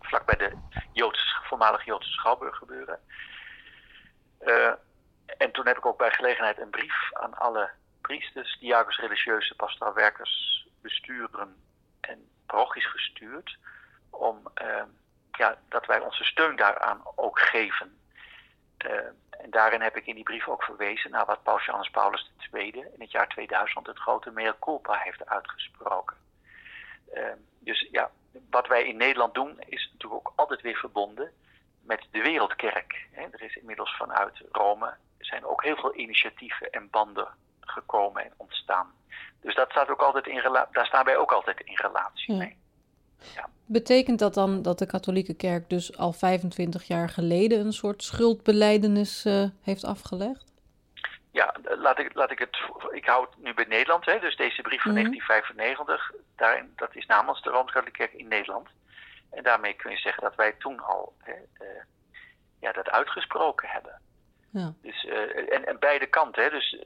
vlakbij 0.00 0.36
de 0.36 0.52
Joodse, 0.92 1.40
voormalig 1.42 1.84
Joodse 1.84 2.10
Schouwburg 2.10 2.56
gebeuren. 2.56 2.98
Uh, 4.40 4.72
en 5.38 5.52
toen 5.52 5.66
heb 5.66 5.76
ik 5.76 5.86
ook 5.86 5.98
bij 5.98 6.10
gelegenheid 6.10 6.58
een 6.58 6.70
brief 6.70 7.12
aan 7.12 7.34
alle 7.34 7.70
priesters, 8.00 8.58
diakens, 8.58 8.98
religieuze, 8.98 9.54
pastoraal 9.54 9.94
werkers, 9.94 10.66
besturen 10.82 11.56
en 12.00 12.28
parochies 12.46 12.90
gestuurd. 12.90 13.56
Om 14.10 14.42
uh, 14.62 14.82
ja, 15.30 15.58
dat 15.68 15.86
wij 15.86 16.00
onze 16.00 16.24
steun 16.24 16.56
daaraan 16.56 17.00
ook 17.14 17.38
geven. 17.38 17.98
Uh, 18.86 18.90
en 19.38 19.50
daarin 19.50 19.80
heb 19.80 19.96
ik 19.96 20.06
in 20.06 20.14
die 20.14 20.24
brief 20.24 20.48
ook 20.48 20.62
verwezen 20.62 21.10
naar 21.10 21.26
wat 21.26 21.42
Paus 21.42 21.64
Johannes 21.64 21.90
Paulus 21.90 22.30
II 22.52 22.70
in 22.70 23.00
het 23.00 23.10
jaar 23.10 23.28
2000 23.28 23.86
het 23.86 23.98
grote 23.98 24.30
mea 24.30 24.56
culpa 24.60 24.98
heeft 24.98 25.26
uitgesproken. 25.26 26.16
Uh, 27.14 27.22
dus 27.58 27.88
ja, 27.90 28.10
wat 28.50 28.66
wij 28.66 28.86
in 28.86 28.96
Nederland 28.96 29.34
doen 29.34 29.60
is 29.60 29.90
natuurlijk 29.92 30.28
ook 30.28 30.32
altijd 30.36 30.60
weer 30.60 30.76
verbonden 30.76 31.32
met 31.80 32.06
de 32.10 32.22
wereldkerk. 32.22 33.08
Er 33.12 33.42
is 33.42 33.56
inmiddels 33.56 33.96
vanuit 33.96 34.42
Rome 34.52 34.94
zijn 35.18 35.44
ook 35.44 35.62
heel 35.62 35.76
veel 35.76 35.94
initiatieven 35.94 36.70
en 36.70 36.90
banden 36.90 37.28
gekomen 37.60 38.24
en 38.24 38.32
ontstaan. 38.36 38.94
Dus 39.40 39.54
dat 39.54 39.70
staat 39.70 39.88
ook 39.88 40.02
altijd 40.02 40.26
in 40.26 40.42
daar 40.72 40.86
staan 40.86 41.04
wij 41.04 41.16
ook 41.16 41.32
altijd 41.32 41.60
in 41.60 41.76
relatie 41.76 42.34
mee. 42.34 42.56
Ja. 43.34 43.48
Betekent 43.66 44.18
dat 44.18 44.34
dan 44.34 44.62
dat 44.62 44.78
de 44.78 44.86
katholieke 44.86 45.34
kerk 45.34 45.70
dus 45.70 45.98
al 45.98 46.12
25 46.12 46.84
jaar 46.84 47.08
geleden 47.08 47.60
een 47.60 47.72
soort 47.72 48.02
schuldbeleidenis 48.02 49.26
uh, 49.26 49.44
heeft 49.62 49.84
afgelegd? 49.84 50.44
Ja, 51.30 51.54
laat 51.62 51.98
ik, 51.98 52.14
laat 52.14 52.30
ik 52.30 52.38
het. 52.38 52.58
Ik 52.90 53.06
hou 53.06 53.26
het 53.30 53.44
nu 53.44 53.54
bij 53.54 53.64
Nederland, 53.68 54.04
hè, 54.04 54.18
dus 54.18 54.36
deze 54.36 54.62
brief 54.62 54.82
van 54.82 54.94
1995, 54.94 56.10
mhm. 56.10 56.22
daarin, 56.36 56.72
dat 56.76 56.96
is 56.96 57.06
namens 57.06 57.42
de 57.42 57.50
Rooms-Katholieke 57.50 57.98
Kerk 57.98 58.12
in 58.12 58.28
Nederland. 58.28 58.68
En 59.30 59.42
daarmee 59.42 59.74
kun 59.74 59.90
je 59.90 59.96
zeggen 59.96 60.22
dat 60.22 60.34
wij 60.34 60.52
toen 60.52 60.80
al 60.80 61.14
hè, 61.18 61.32
uh, 61.32 61.68
ja, 62.60 62.72
dat 62.72 62.90
uitgesproken 62.90 63.68
hebben. 63.68 64.00
Ja. 64.50 64.74
Dus, 64.82 65.04
uh, 65.04 65.54
en, 65.54 65.66
en 65.66 65.78
beide 65.78 66.06
kanten, 66.06 66.42
hè, 66.42 66.50
dus 66.50 66.78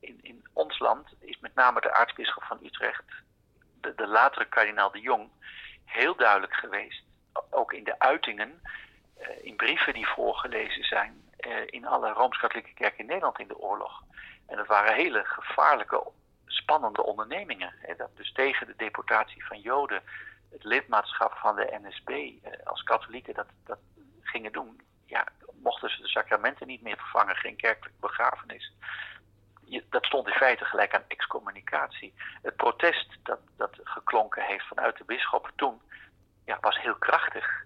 in, 0.00 0.18
in 0.22 0.44
ons 0.52 0.78
land 0.78 1.08
is 1.20 1.38
met 1.40 1.54
name 1.54 1.80
de 1.80 1.92
aartsbisschop 1.92 2.42
van 2.42 2.58
Utrecht, 2.62 3.04
de, 3.80 3.92
de 3.96 4.06
latere 4.06 4.44
kardinaal 4.44 4.90
de 4.90 5.00
Jong, 5.00 5.30
heel 5.92 6.16
duidelijk 6.16 6.54
geweest. 6.54 7.02
Ook 7.50 7.72
in 7.72 7.84
de 7.84 7.98
uitingen, 7.98 8.62
uh, 9.20 9.44
in 9.44 9.56
brieven 9.56 9.94
die 9.94 10.06
voorgelezen 10.06 10.84
zijn 10.84 11.22
uh, 11.40 11.56
in 11.66 11.86
alle 11.86 12.12
Rooms-Katholieke 12.12 12.74
kerken 12.74 12.98
in 12.98 13.06
Nederland 13.06 13.38
in 13.38 13.48
de 13.48 13.58
oorlog. 13.58 14.02
En 14.46 14.56
dat 14.56 14.66
waren 14.66 14.94
hele 14.94 15.24
gevaarlijke, 15.24 16.02
spannende 16.46 17.02
ondernemingen. 17.02 17.74
Dat 17.96 18.16
dus 18.16 18.32
tegen 18.32 18.66
de 18.66 18.76
deportatie 18.76 19.46
van 19.46 19.60
Joden, 19.60 20.02
het 20.50 20.64
lidmaatschap 20.64 21.32
van 21.32 21.56
de 21.56 21.80
NSB 21.82 22.30
als 22.64 22.82
katholieken 22.82 23.34
dat, 23.34 23.46
dat 23.64 23.78
gingen 24.20 24.52
doen. 24.52 24.80
Ja, 25.06 25.26
mochten 25.62 25.90
ze 25.90 26.02
de 26.02 26.08
sacramenten 26.08 26.66
niet 26.66 26.82
meer 26.82 26.96
vervangen, 26.96 27.36
geen 27.36 27.56
kerkelijke 27.56 28.00
begrafenis. 28.00 28.72
dat 29.88 30.04
stond 30.04 30.26
in 30.26 30.34
feite 30.34 30.64
gelijk 30.64 30.94
aan 30.94 31.04
excommunicatie. 31.08 32.14
Het 32.42 32.56
protest 32.56 33.08
dat, 33.22 33.40
dat 33.56 33.78
geklonken 33.84 34.42
heeft 34.42 34.66
vanuit 34.66 34.96
de 34.96 35.04
bisschoppen 35.04 35.52
toen, 35.54 35.80
ja, 36.44 36.58
was 36.60 36.80
heel 36.80 36.96
krachtig. 36.96 37.64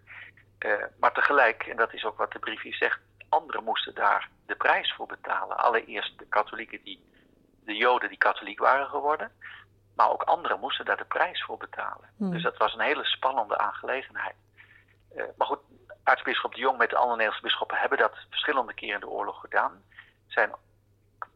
Uh, 0.59 0.85
maar 0.99 1.13
tegelijk, 1.13 1.66
en 1.77 1.85
dat 1.85 1.95
is 1.95 2.05
ook 2.05 2.17
wat 2.17 2.33
de 2.33 2.39
brief 2.39 2.63
hier 2.63 2.75
zegt, 2.75 3.01
anderen 3.29 3.65
moesten 3.65 3.95
daar 3.95 4.29
de 4.47 4.55
prijs 4.55 4.93
voor 4.93 5.07
betalen. 5.07 5.57
Allereerst 5.57 6.19
de 6.19 6.27
katholieken 6.27 6.83
die, 6.83 7.05
de 7.65 7.77
joden 7.77 8.09
die 8.09 8.19
katholiek 8.19 8.59
waren 8.59 8.87
geworden, 8.87 9.33
maar 9.95 10.11
ook 10.11 10.23
anderen 10.23 10.61
moesten 10.61 10.85
daar 10.85 10.97
de 10.97 11.05
prijs 11.05 11.45
voor 11.45 11.57
betalen. 11.57 12.09
Hmm. 12.17 12.31
Dus 12.31 12.43
dat 12.43 12.57
was 12.57 12.75
een 12.75 12.81
hele 12.81 13.05
spannende 13.05 13.59
aangelegenheid. 13.59 14.35
Uh, 15.17 15.23
maar 15.37 15.47
goed, 15.47 15.61
aartsbisschop 16.03 16.55
de 16.55 16.61
Jong 16.61 16.79
met 16.79 16.91
de 16.91 16.97
andere 16.97 17.17
Nederlandse 17.17 17.47
bisschoppen 17.47 17.79
hebben 17.79 17.99
dat 17.99 18.27
verschillende 18.31 18.75
keren 18.75 18.95
in 18.95 19.01
de 19.01 19.09
oorlog 19.09 19.41
gedaan. 19.41 19.83
Zijn, 20.27 20.51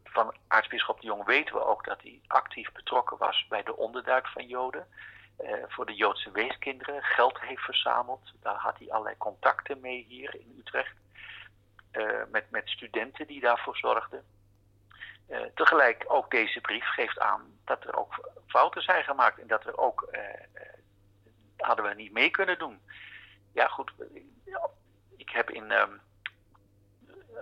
van 0.03 0.35
aartsbisschop 0.47 1.01
de 1.01 1.07
Jong 1.07 1.25
weten 1.25 1.55
we 1.55 1.65
ook 1.65 1.85
dat 1.85 2.01
hij 2.01 2.21
actief 2.27 2.71
betrokken 2.71 3.17
was 3.17 3.45
bij 3.49 3.63
de 3.63 3.77
onderduik 3.77 4.27
van 4.27 4.47
Joden. 4.47 4.87
Uh, 5.43 5.53
voor 5.67 5.85
de 5.85 5.95
Joodse 5.95 6.31
weeskinderen 6.31 7.03
geld 7.03 7.39
heeft 7.39 7.61
verzameld. 7.61 8.31
Daar 8.41 8.55
had 8.55 8.77
hij 8.77 8.91
allerlei 8.91 9.17
contacten 9.17 9.79
mee 9.79 10.05
hier 10.07 10.35
in 10.35 10.55
Utrecht. 10.59 10.95
Uh, 11.91 12.21
met, 12.31 12.51
met 12.51 12.69
studenten 12.69 13.27
die 13.27 13.39
daarvoor 13.39 13.77
zorgden. 13.77 14.23
tegelijk 15.55 16.03
ook 16.07 16.31
deze 16.31 16.61
brief 16.61 16.85
geeft 16.85 17.19
aan 17.19 17.59
dat 17.65 17.83
er 17.83 17.97
ook 17.97 18.29
fouten 18.47 18.81
zijn 18.81 19.03
gemaakt 19.03 19.39
en 19.39 19.47
dat 19.47 19.65
er 19.65 19.77
ook 19.77 20.09
hadden 21.61 21.85
we 21.85 21.93
niet 21.93 22.11
mee 22.11 22.29
kunnen 22.29 22.59
doen. 22.59 22.81
Ja, 23.53 23.67
goed. 23.67 23.91
Ik 25.17 25.29
heb 25.29 25.49
in 25.49 25.71
ehm, 25.71 25.91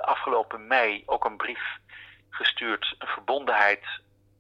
afgelopen 0.01 0.68
mei 0.68 1.03
ook 1.06 1.25
een 1.25 1.38
brief 1.38 1.77
gestuurd, 2.29 2.96
een 3.00 3.08
verbondenheid 3.08 3.86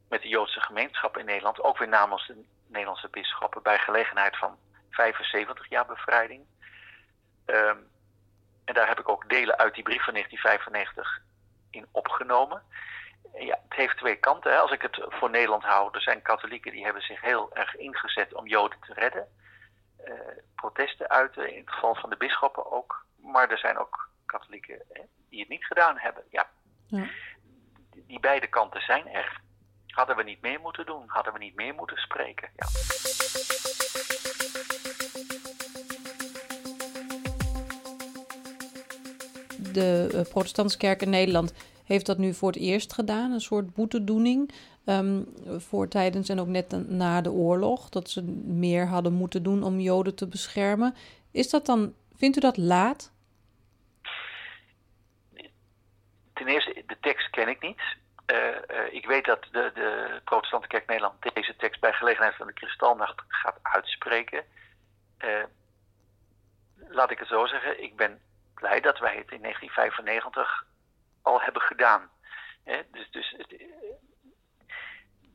met 0.09 0.21
de 0.21 0.27
Joodse 0.27 0.59
gemeenschap 0.59 1.17
in 1.17 1.25
Nederland, 1.25 1.61
ook 1.61 1.77
weer 1.77 1.87
namens 1.87 2.27
de 2.27 2.45
Nederlandse 2.69 3.07
bisschoppen, 3.09 3.61
bij 3.61 3.77
gelegenheid 3.77 4.37
van 4.37 4.57
75 4.89 5.69
jaar 5.69 5.85
bevrijding. 5.85 6.45
Ehm, 7.45 7.77
en 8.65 8.73
daar 8.73 8.87
heb 8.87 8.99
ik 8.99 9.09
ook 9.09 9.29
delen 9.29 9.57
uit 9.57 9.73
die 9.73 9.83
brief 9.83 10.03
van 10.03 10.13
1995 10.13 11.21
in 11.69 11.87
opgenomen. 11.91 12.63
ja, 13.33 13.59
het 13.69 13.77
heeft 13.77 13.97
twee 13.97 14.15
kanten. 14.15 14.51
Hè. 14.51 14.57
Als 14.57 14.71
ik 14.71 14.81
het 14.81 15.05
voor 15.09 15.29
Nederland 15.29 15.63
hou, 15.63 15.89
er 15.91 16.01
zijn 16.01 16.21
katholieken 16.21 16.71
die 16.71 16.83
hebben 16.83 17.01
zich 17.01 17.21
heel 17.21 17.55
erg 17.55 17.75
ingezet 17.75 18.33
om 18.33 18.47
Joden 18.47 18.79
te 18.79 18.93
redden. 18.93 19.27
Uh, 20.05 20.13
protesten 20.55 21.09
uiten, 21.09 21.53
in 21.53 21.59
het 21.59 21.73
geval 21.73 21.95
van 21.95 22.09
de 22.09 22.17
bisschoppen 22.17 22.71
ook. 22.71 23.05
Maar 23.15 23.49
er 23.49 23.57
zijn 23.57 23.77
ook 23.77 24.09
katholieken 24.25 24.81
hè, 24.93 25.01
die 25.29 25.39
het 25.39 25.49
niet 25.49 25.65
gedaan 25.65 25.97
hebben. 25.97 26.23
Ja. 26.29 26.49
ja. 26.87 27.07
Die 27.91 28.19
beide 28.19 28.47
kanten 28.47 28.81
zijn 28.81 29.07
er. 29.07 29.41
Hadden 29.89 30.15
we 30.15 30.23
niet 30.23 30.41
meer 30.41 30.59
moeten 30.59 30.85
doen? 30.85 31.03
Hadden 31.07 31.33
we 31.33 31.39
niet 31.39 31.55
meer 31.55 31.73
moeten 31.73 31.97
spreken? 31.97 32.49
Ja. 32.55 32.67
De 39.73 40.09
uh, 40.13 40.21
Protestantse 40.21 40.77
Kerk 40.77 41.01
in 41.01 41.09
Nederland 41.09 41.53
heeft 41.85 42.05
dat 42.05 42.17
nu 42.17 42.33
voor 42.33 42.51
het 42.51 42.61
eerst 42.61 42.93
gedaan, 42.93 43.31
een 43.31 43.41
soort 43.41 43.73
boetedoening. 43.73 44.51
Um, 44.85 45.25
voor 45.57 45.87
tijdens 45.87 46.29
en 46.29 46.39
ook 46.39 46.47
net 46.47 46.89
na 46.89 47.21
de 47.21 47.31
oorlog, 47.31 47.89
dat 47.89 48.09
ze 48.09 48.23
meer 48.45 48.87
hadden 48.87 49.13
moeten 49.13 49.43
doen 49.43 49.63
om 49.63 49.79
Joden 49.79 50.15
te 50.15 50.27
beschermen. 50.27 50.95
Is 51.31 51.49
dat 51.49 51.65
dan, 51.65 51.93
vindt 52.15 52.37
u 52.37 52.39
dat 52.39 52.57
laat? 52.57 53.11
Ten 56.33 56.47
eerste, 56.47 56.83
de 56.87 56.97
tekst 57.01 57.29
ken 57.29 57.47
ik 57.47 57.61
niet. 57.61 57.81
Uh, 58.31 58.37
uh, 58.47 58.93
ik 58.93 59.05
weet 59.05 59.25
dat 59.25 59.43
de, 59.51 59.71
de 59.73 60.21
Protestante 60.23 60.67
Kerk 60.67 60.87
Nederland 60.87 61.33
deze 61.33 61.55
tekst 61.55 61.81
bij 61.81 61.93
gelegenheid 61.93 62.35
van 62.35 62.47
de 62.47 62.53
Kristalnacht 62.53 63.21
gaat 63.27 63.59
uitspreken. 63.61 64.43
Uh, 65.19 65.43
laat 66.77 67.11
ik 67.11 67.19
het 67.19 67.27
zo 67.27 67.45
zeggen, 67.45 67.83
ik 67.83 67.95
ben 67.95 68.21
blij 68.53 68.81
dat 68.81 68.99
wij 68.99 69.15
het 69.15 69.31
in 69.31 69.41
1995 69.41 70.65
al 71.21 71.41
hebben 71.41 71.61
gedaan. 71.61 72.09
dus, 72.91 73.11
dus 73.11 73.35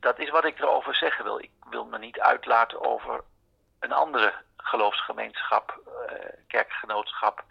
dat 0.00 0.18
is 0.18 0.30
wat 0.30 0.44
ik 0.44 0.58
erover 0.58 0.94
zeggen 0.94 1.24
wil. 1.24 1.38
Ik 1.38 1.50
wil 1.70 1.84
me 1.84 1.98
niet 1.98 2.20
uitlaten 2.20 2.80
over 2.80 3.24
een 3.80 3.92
andere 3.92 4.34
geloofsgemeenschap, 4.56 5.80
kerkgenootschap. 6.46 7.44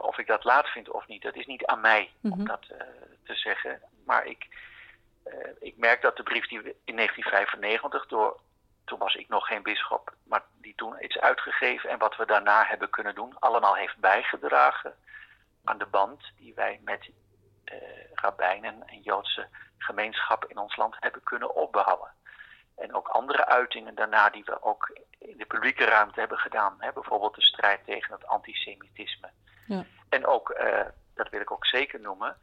of 0.00 0.18
ik 0.18 0.26
dat 0.26 0.44
laat 0.44 0.68
vind 0.68 0.90
of 0.90 1.06
niet. 1.06 1.22
Dat 1.22 1.34
is 1.34 1.46
niet 1.46 1.66
aan 1.66 1.80
mij 1.80 2.00
mm 2.00 2.30
-hmm. 2.30 2.32
om 2.32 2.38
mhm. 2.38 2.48
dat 2.48 2.66
te 3.24 3.34
zeggen. 3.34 3.82
Maar 4.06 4.26
ik, 4.26 4.46
uh, 5.26 5.34
ik 5.58 5.76
merk 5.76 6.02
dat 6.02 6.16
de 6.16 6.22
brief 6.22 6.48
die 6.48 6.60
we 6.60 6.74
in 6.84 6.96
1995 6.96 8.06
door, 8.06 8.40
toen 8.84 8.98
was 8.98 9.14
ik 9.14 9.28
nog 9.28 9.46
geen 9.46 9.62
bisschop, 9.62 10.14
maar 10.22 10.42
die 10.60 10.74
toen 10.74 10.98
is 10.98 11.18
uitgegeven 11.18 11.90
en 11.90 11.98
wat 11.98 12.16
we 12.16 12.26
daarna 12.26 12.64
hebben 12.64 12.90
kunnen 12.90 13.14
doen, 13.14 13.38
allemaal 13.38 13.74
heeft 13.74 13.96
bijgedragen 13.96 14.94
aan 15.64 15.78
de 15.78 15.86
band 15.86 16.32
die 16.36 16.54
wij 16.54 16.80
met 16.84 17.10
uh, 17.64 17.78
rabbijnen 18.14 18.82
en 18.86 19.00
Joodse 19.00 19.48
gemeenschappen 19.78 20.48
in 20.48 20.58
ons 20.58 20.76
land 20.76 20.96
hebben 21.00 21.22
kunnen 21.22 21.54
opbouwen. 21.54 22.10
En 22.76 22.94
ook 22.94 23.08
andere 23.08 23.46
uitingen 23.46 23.94
daarna 23.94 24.30
die 24.30 24.44
we 24.44 24.62
ook 24.62 24.98
in 25.18 25.36
de 25.36 25.46
publieke 25.46 25.84
ruimte 25.84 26.20
hebben 26.20 26.38
gedaan. 26.38 26.76
Hè? 26.78 26.92
Bijvoorbeeld 26.92 27.34
de 27.34 27.42
strijd 27.42 27.84
tegen 27.84 28.12
het 28.12 28.26
antisemitisme. 28.26 29.30
Ja. 29.66 29.84
En 30.08 30.26
ook, 30.26 30.50
uh, 30.60 30.80
dat 31.14 31.28
wil 31.28 31.40
ik 31.40 31.50
ook 31.50 31.66
zeker 31.66 32.00
noemen, 32.00 32.36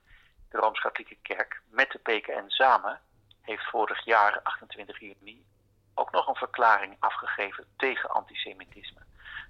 de 0.54 0.60
Rooms-Katholieke 0.60 1.18
Kerk 1.22 1.62
met 1.70 1.92
de 1.92 2.00
PKN 2.00 2.48
samen 2.48 3.00
heeft 3.42 3.70
vorig 3.70 4.06
jaar, 4.06 4.40
28 4.44 5.00
juni, 5.00 5.46
ook 5.94 6.12
nog 6.12 6.28
een 6.28 6.36
verklaring 6.36 6.96
afgegeven 7.00 7.66
tegen 7.78 8.10
antisemitisme. 8.10 9.02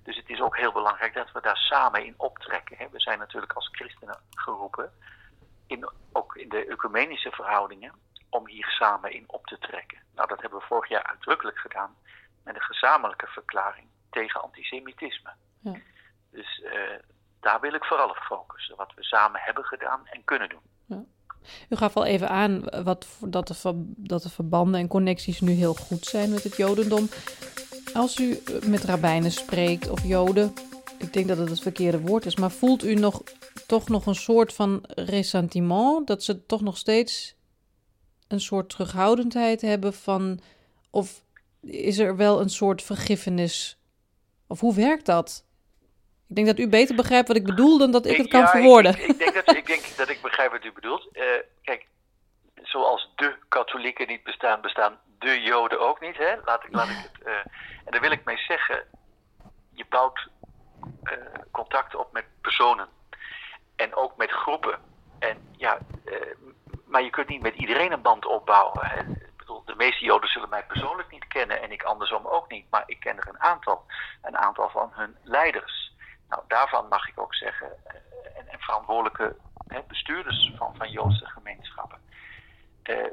Dus 0.04 0.16
het 0.16 0.30
is 0.30 0.42
ook 0.42 0.58
heel 0.58 0.72
belangrijk 0.72 1.14
dat 1.14 1.32
we 1.32 1.42
daar 1.42 1.58
samen 1.58 2.06
in 2.06 2.14
optrekken. 2.18 2.92
We 2.92 3.00
zijn 3.00 3.20
natuurlijk 3.20 3.54
als 3.54 3.70
christenen 3.72 4.20
geroepen, 4.30 4.92
in, 5.68 5.90
ook 6.12 6.36
in 6.36 6.50
de 6.50 6.66
ecumenische 6.66 7.32
verhoudingen, 7.32 7.94
om 8.30 8.48
hier 8.48 8.68
samen 8.68 9.12
in 9.12 9.24
op 9.28 9.46
te 9.46 9.58
trekken. 9.58 10.02
Nou, 10.16 10.28
dat 10.28 10.42
hebben 10.42 10.60
we 10.60 10.66
vorig 10.66 10.90
jaar 10.90 11.04
uitdrukkelijk 11.04 11.58
gedaan 11.58 11.96
met 12.44 12.56
een 12.56 12.62
gezamenlijke 12.62 13.28
verklaring 13.28 13.88
tegen 14.10 14.42
antisemitisme. 14.42 15.34
Ja. 15.60 15.80
Dus 16.32 16.60
uh, 16.60 17.00
daar 17.40 17.60
wil 17.60 17.74
ik 17.74 17.86
vooral 17.86 18.10
op 18.10 18.18
focussen, 18.18 18.76
wat 18.76 18.94
we 18.94 19.04
samen 19.04 19.42
hebben 19.42 19.64
gedaan 19.64 20.08
en 20.08 20.24
kunnen 20.24 20.50
doen. 20.50 20.73
U 21.70 21.76
gaf 21.76 21.96
al 21.96 22.06
even 22.06 22.30
aan 22.30 22.64
wat, 22.84 23.08
dat, 23.20 23.48
de, 23.48 23.56
dat 23.96 24.24
de 24.24 24.30
verbanden 24.30 24.80
en 24.80 24.88
connecties 24.88 25.42
nu 25.42 25.52
heel 25.52 25.74
goed 25.74 26.06
zijn 26.06 26.30
met 26.30 26.44
het 26.44 26.58
Jodendom. 26.58 27.10
Als 27.94 28.20
u 28.20 28.44
met 28.66 28.84
rabbijnen 28.84 29.32
spreekt 29.32 29.90
of 29.90 30.04
Joden, 30.06 30.54
ik 30.98 31.14
denk 31.14 31.28
dat 31.28 31.38
het 31.38 31.50
het 31.50 31.62
verkeerde 31.62 32.00
woord 32.00 32.26
is, 32.26 32.36
maar 32.36 32.52
voelt 32.52 32.84
u 32.84 32.94
nog, 32.94 33.24
toch 33.68 33.90
nog 33.90 34.06
een 34.06 34.16
soort 34.16 34.54
van 34.54 34.84
ressentiment? 34.88 36.08
Dat 36.08 36.24
ze 36.24 36.46
toch 36.46 36.62
nog 36.62 36.78
steeds 36.78 37.36
een 38.28 38.42
soort 38.42 38.70
terughoudendheid 38.70 39.62
hebben 39.62 39.94
van. 39.94 40.40
Of 40.90 41.24
is 41.62 41.98
er 41.98 42.16
wel 42.16 42.42
een 42.42 42.50
soort 42.50 42.82
vergiffenis? 42.82 43.78
Of 44.48 44.60
hoe 44.60 44.76
werkt 44.76 45.06
dat? 45.06 45.44
Ik 46.28 46.36
denk 46.36 46.48
dat 46.48 46.60
u 46.60 46.70
beter 46.70 46.96
begrijpt 46.96 47.28
wat 47.28 47.38
ik 47.38 47.46
bedoel 47.46 47.78
dan 47.78 47.92
dat 47.92 48.06
ik, 48.06 48.18
het 48.18 48.28
kan 48.28 48.40
ja, 48.40 48.48
verwoorden. 48.48 48.92
Ik, 48.92 49.08
ik, 49.08 49.18
denk 49.18 49.34
dat, 49.34 49.56
ik 49.56 49.68
denk 49.68 49.84
dat 49.98 50.10
ik 50.10 50.22
wat 50.50 50.64
u 50.64 50.72
bedoelt. 50.72 51.08
Uh, 51.14 51.24
kijk, 51.64 51.88
zoals 52.56 53.12
de 53.16 53.36
katholieken 53.48 54.08
niet 54.08 54.24
bestaan, 54.24 54.62
bestaan 54.62 55.00
de 55.20 55.42
joden 55.42 55.80
ook 55.80 56.00
niet. 56.00 56.18
Hè? 56.18 56.36
Laat, 56.46 56.64
ik, 56.64 56.74
laat 56.74 56.90
ik 56.90 56.98
het, 56.98 57.28
uh, 57.28 57.36
en 57.86 57.92
daar 57.92 58.02
wil 58.02 58.12
ik 58.12 58.26
mee 58.26 58.38
zeggen, 58.38 58.84
je 59.70 59.86
bouwt 59.90 60.28
uh, 61.04 61.14
contact 61.52 61.96
op 61.96 62.12
met 62.12 62.26
personen. 62.42 62.88
En 63.76 63.96
ook 63.96 64.18
met 64.18 64.32
groepen. 64.32 64.80
En 65.20 65.50
ja, 65.58 65.78
maar 66.86 67.04
je 67.04 67.10
kunt 67.10 67.28
niet 67.28 67.42
met 67.42 67.56
iedereen 67.56 67.92
een 67.92 68.02
band 68.02 68.26
opbouwen. 68.26 68.86
Hè? 68.86 69.04
De 69.66 69.76
meeste 69.76 70.06
joden 70.06 70.30
zullen 70.30 70.50
mij 70.50 70.66
persoonlijk 70.66 71.12
niet 71.12 71.28
kennen 71.28 71.62
en 71.62 71.72
ik 71.72 71.84
andersom 71.84 72.28
ook 72.28 72.50
niet. 72.50 72.66
Maar 72.70 72.84
ik 72.86 73.00
ken 73.00 73.18
er 73.18 73.28
een 73.28 73.42
aantal. 73.42 73.86
Een 74.22 74.38
aantal 74.38 74.70
van 74.70 74.92
hun 74.94 75.18
leiders. 75.24 75.94
Nou, 76.30 76.44
daarvan 76.48 76.88
mag 76.88 77.08
ik 77.08 77.20
ook 77.20 77.36
zeggen, 77.36 77.72
en, 78.36 78.48
en, 78.48 78.60
verantwoordelijke 78.60 79.36
bestuurders 79.88 80.52
van, 80.56 80.76
van 80.76 80.92
Joodse 80.92 81.26
gemeenschappen. 81.26 82.00
Uh, 82.84 83.06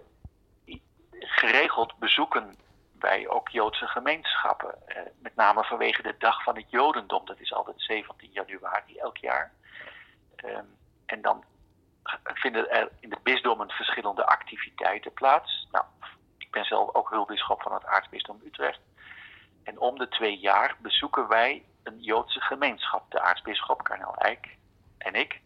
geregeld 1.10 1.98
bezoeken 1.98 2.56
wij 2.98 3.28
ook 3.28 3.48
Joodse 3.48 3.86
gemeenschappen. 3.86 4.74
Uh, 4.88 4.96
met 5.18 5.34
name 5.34 5.64
vanwege 5.64 6.02
de 6.02 6.14
dag 6.18 6.42
van 6.42 6.56
het 6.56 6.70
Jodendom. 6.70 7.26
Dat 7.26 7.40
is 7.40 7.52
altijd 7.52 7.82
17 7.82 8.30
januari 8.32 8.96
elk 8.96 9.16
jaar. 9.16 9.52
Ehm, 10.36 10.64
en 11.06 11.22
dan 11.22 11.44
vinden 12.24 12.70
er 12.70 12.88
in 13.00 13.10
de 13.10 13.18
bisdommen 13.22 13.70
verschillende 13.70 14.26
activiteiten 14.26 15.12
plaats. 15.12 15.68
Nou, 15.70 15.84
ik 16.38 16.50
ben 16.50 16.64
zelf 16.64 16.94
ook 16.94 17.10
hulpbisschop 17.10 17.62
van 17.62 17.72
het 17.72 17.84
aartsbisdom 17.84 18.40
Utrecht. 18.44 18.80
En 19.64 19.78
om 19.78 19.98
de 19.98 20.08
twee 20.08 20.38
jaar 20.38 20.76
bezoeken 20.78 21.28
wij 21.28 21.64
een 21.82 22.00
Joodse 22.00 22.40
gemeenschap, 22.40 23.10
de 23.10 23.20
aartsbisschop 23.20 23.82
Karnel 23.82 24.14
Eijk 24.14 24.56
en 24.98 25.14
ik, 25.14 25.40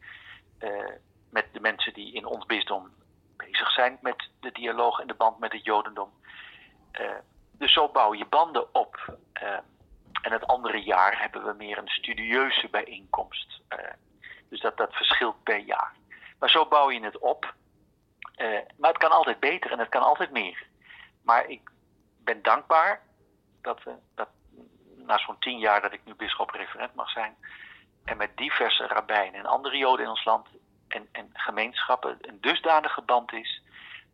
met 1.31 1.47
de 1.53 1.61
mensen 1.61 1.95
die 1.95 2.15
in 2.15 2.25
ons 2.27 2.47
bisdom 2.47 2.93
bezig 3.37 3.71
zijn 3.71 3.99
met 4.01 4.29
de 4.41 4.53
dialoog 4.53 5.01
en 5.01 5.07
de 5.07 5.15
band 5.15 5.39
met 5.39 5.53
het 5.53 5.65
Jodendom. 5.65 6.13
Uh, 7.01 7.11
dus 7.53 7.73
zo 7.73 7.89
bouw 7.89 8.15
je 8.15 8.27
banden 8.27 8.75
op. 8.75 9.17
Uh, 9.43 9.59
en 10.23 10.33
het 10.33 10.47
andere 10.47 10.83
jaar 10.83 11.21
hebben 11.21 11.45
we 11.45 11.53
meer 11.53 11.79
een 11.79 11.89
studieuze 11.89 12.69
bijeenkomst. 12.71 13.61
dus 14.49 14.61
dat, 14.61 14.77
dat 14.77 14.93
verschilt 14.93 15.43
per 15.43 15.59
jaar. 15.59 15.93
Maar 16.39 16.51
zo 16.51 16.67
bouw 16.67 16.91
je 16.91 17.01
het 17.01 17.19
op. 17.19 17.55
maar 18.77 18.91
het 18.91 18.99
kan 18.99 19.11
altijd 19.11 19.41
beter 19.41 19.73
en 19.73 19.79
het 19.79 19.89
kan 19.89 20.03
altijd 20.03 20.31
meer. 20.31 20.67
Maar 21.23 21.47
ik 21.47 21.71
ben 22.25 22.43
dankbaar 22.43 23.03
dat 23.61 23.81
dat 24.15 24.29
na 24.97 25.19
zo'n 25.19 25.39
tien 25.39 25.59
jaar 25.59 25.81
dat 25.81 25.93
ik 25.93 26.01
nu 26.05 26.15
bisschop-referent 26.15 26.95
mag 26.95 27.11
zijn, 27.11 27.37
en 28.05 28.17
met 28.17 28.24
diverse 28.35 28.87
rabbijnen 28.87 29.41
en 29.41 29.47
andere 29.47 29.77
joden 29.77 30.05
in 30.05 30.11
ons 30.11 30.25
land 30.25 30.49
en, 30.89 31.09
en 31.13 31.31
gemeenschappen 31.33 32.19
een 32.21 32.41
dusdanige 32.41 33.03
band 33.03 33.33
is 33.33 33.63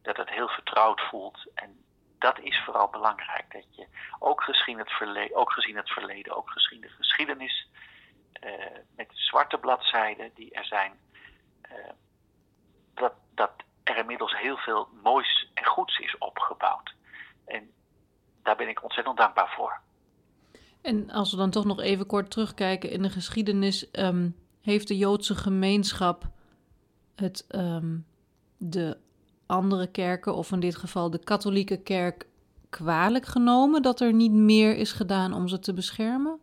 dat 0.03 0.17
het 0.17 0.31
heel 0.31 0.49
vertrouwd 0.49 1.01
voelt. 1.01 1.47
En 1.55 1.85
dat 2.19 2.39
is 2.39 2.63
vooral 2.65 2.89
belangrijk. 2.89 3.53
Dat 3.53 3.77
je 3.77 3.87
ook 4.19 4.43
gezien 4.43 4.79
het 4.79 4.91
verleden, 4.91 5.37
ook, 5.37 5.53
gezien 5.53 5.77
het 5.77 5.91
verleden, 5.91 6.37
ook 6.37 6.51
gezien 6.51 6.81
de 6.81 6.89
geschiedenis, 6.89 7.69
uh, 8.45 8.53
met 8.97 9.09
zwarte 9.13 9.59
bladzijden 9.59 10.31
die 10.35 10.53
er 10.53 10.65
zijn, 10.65 10.99
uh, 11.73 11.91
dat, 12.95 13.13
dat 13.35 13.53
er 13.85 13.97
inmiddels 13.97 14.37
heel 14.37 14.57
veel 14.57 14.89
moois 15.03 15.51
en 15.55 15.65
goeds 15.65 15.99
is 15.99 16.19
opgebouwd. 16.19 16.95
En 17.47 17.73
daar 18.43 18.57
ben 18.57 18.69
ik 18.69 18.83
ontzettend 18.83 19.17
dankbaar 19.17 19.53
voor. 19.57 19.81
En 20.83 21.11
als 21.11 21.31
we 21.31 21.37
dan 21.37 21.51
toch 21.51 21.65
nog 21.65 21.81
even 21.81 22.07
kort 22.07 22.31
terugkijken 22.31 22.91
in 22.91 23.03
de 23.03 23.11
geschiedenis, 23.11 23.91
ehm, 23.91 24.31
heeft 24.61 24.89
de 24.89 24.97
Joodse 24.97 25.35
gemeenschap 25.35 26.29
het 27.15 27.47
ehm, 27.49 27.99
de 28.57 28.99
andere 29.47 29.87
kerken, 29.87 30.35
of 30.35 30.53
in 30.53 30.61
dit 30.61 30.77
geval 30.77 31.11
de 31.11 31.25
katholieke 31.25 31.83
kerk, 31.83 32.27
kwalijk 32.69 33.27
genomen 33.27 33.83
dat 33.83 34.01
er 34.01 34.13
niet 34.13 34.33
meer 34.33 34.77
is 34.77 34.93
gedaan 34.93 35.33
om 35.33 35.49
ze 35.49 35.59
te 35.59 35.73
beschermen? 35.73 36.41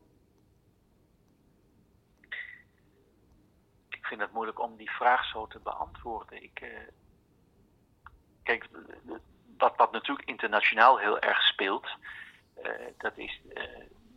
Ik 3.89 4.05
vind 4.05 4.21
het 4.21 4.31
moeilijk 4.33 4.59
om 4.61 4.75
die 4.77 4.91
vraag 4.91 5.25
zo 5.25 5.47
te 5.47 5.59
beantwoorden. 5.59 6.43
Ik, 6.43 6.59
uh, 6.63 6.69
kijk, 8.43 8.69
wat, 9.57 9.91
natuurlijk 9.91 10.27
internationaal 10.27 10.97
heel 10.97 11.19
erg 11.19 11.41
speelt, 11.41 11.87
uh, 12.63 12.69
dat 12.97 13.17
is 13.17 13.41
uh, 13.53 13.63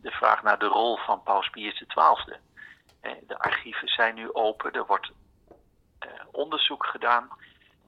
de 0.01 0.11
vraag 0.11 0.43
naar 0.43 0.59
de 0.59 0.65
rol 0.65 0.97
van 0.97 1.23
Paus 1.23 1.49
Pius 1.49 1.83
XII. 1.87 2.37
de 3.27 3.39
archieven 3.39 3.87
zijn 3.87 4.15
nu 4.15 4.33
open, 4.33 4.71
er 4.71 4.85
wordt 4.85 5.11
onderzoek 6.31 6.85
gedaan. 6.85 7.29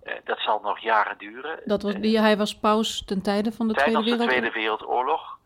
Uh, 0.04 0.13
dat 0.23 0.39
zal 0.39 0.60
nog 0.60 0.80
jaren 0.80 1.17
duren. 1.17 1.60
Dat 1.65 1.82
was, 1.82 1.93
hij 2.02 2.38
was 2.38 2.60
paus 2.60 3.06
ten 3.06 3.21
tijde 3.21 3.52
van 3.52 3.67
de 3.67 3.73
Tweede 3.73 3.91
Wereldoorlog? 3.91 4.28
De 4.28 4.32
Tweede 4.32 4.60
Wereldoorlog. 4.60 5.38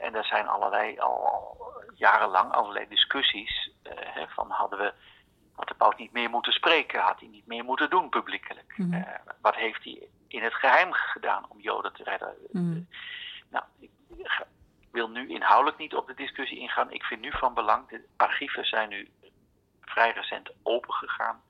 En 0.00 0.14
er 0.14 0.24
zijn 0.24 0.48
allerlei, 0.48 0.98
al 0.98 1.56
jarenlang 1.94 2.52
allerlei 2.52 2.86
discussies 2.88 3.70
van 4.26 4.50
hadden 4.50 4.78
we, 4.78 4.92
had 5.52 5.68
de 5.68 5.74
paus 5.74 5.96
niet 5.96 6.12
meer 6.12 6.30
moeten 6.30 6.52
spreken, 6.52 7.00
had 7.00 7.20
hij 7.20 7.28
niet 7.28 7.46
meer 7.46 7.64
moeten 7.64 7.90
doen 7.90 8.08
publiekelijk. 8.08 8.74
Mm 8.76 8.92
-hmm. 8.92 9.06
wat 9.40 9.54
heeft 9.54 9.84
hij 9.84 10.08
in 10.28 10.42
het 10.42 10.54
geheim 10.54 10.92
gedaan 10.92 11.46
om 11.48 11.60
Joden 11.60 11.92
te 11.92 12.02
redden? 12.02 12.34
Mm. 12.50 12.88
nou, 13.50 13.64
ik 13.78 13.90
wil 14.94 15.08
nu 15.08 15.28
inhoudelijk 15.28 15.78
niet 15.78 15.94
op 15.94 16.06
de 16.06 16.14
discussie 16.14 16.58
ingaan. 16.58 16.92
Ik 16.92 17.02
vind 17.02 17.20
nu 17.20 17.30
van 17.32 17.54
belang, 17.54 17.88
de 17.88 18.04
archieven 18.16 18.64
zijn 18.64 18.88
nu 18.88 19.08
vrij 19.80 20.10
recent 20.12 20.50
opengegaan. 20.62 21.42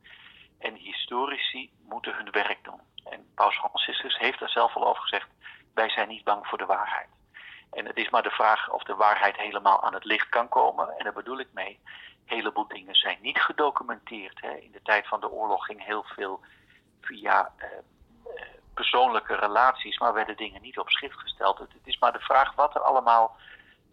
En 0.59 0.75
historici 0.75 1.71
moeten 1.89 2.15
hun 2.17 2.31
werk 2.31 2.65
doen. 2.65 2.81
En 3.05 3.27
Paus 3.35 3.57
Franciscus 3.57 4.19
heeft 4.19 4.39
daar 4.39 4.49
zelf 4.49 4.77
al 4.77 4.87
over 4.87 5.03
gezegd: 5.03 5.29
wij 5.75 5.91
zijn 5.91 6.09
niet 6.09 6.25
bang 6.25 6.47
voor 6.47 6.59
de 6.59 6.67
waarheid. 6.67 7.09
En 7.73 7.87
het 7.87 7.97
is 7.97 8.11
maar 8.11 8.23
de 8.23 8.31
vraag 8.31 8.71
of 8.71 8.83
de 8.83 8.95
waarheid 8.95 9.37
helemaal 9.37 9.83
aan 9.83 9.95
het 9.95 10.05
licht 10.05 10.29
kan 10.29 10.49
komen. 10.49 10.89
En 10.99 11.05
daar 11.05 11.13
bedoel 11.13 11.39
ik 11.39 11.53
mee: 11.53 11.81
een 11.85 12.37
heleboel 12.37 12.69
dingen 12.69 12.95
zijn 12.95 13.19
niet 13.21 13.39
gedocumenteerd. 13.39 14.41
Hè. 14.41 14.55
In 14.55 14.73
de 14.73 14.83
tijd 14.83 15.09
van 15.09 15.21
de 15.21 15.31
oorlog 15.31 15.65
ging 15.65 15.85
heel 15.85 16.05
veel 16.05 16.41
via 17.01 17.53
eh, 17.57 17.69
persoonlijke 18.75 19.35
relaties, 19.35 19.99
maar 19.99 20.13
werden 20.13 20.37
dingen 20.37 20.63
niet 20.63 20.79
op 20.79 20.91
schrift 20.91 21.19
gesteld. 21.19 21.59
Het 21.59 21.69
is 21.85 21.99
maar 21.99 22.13
de 22.13 22.21
vraag 22.21 22.55
wat 22.55 22.75
er 22.75 22.81
allemaal 22.81 23.37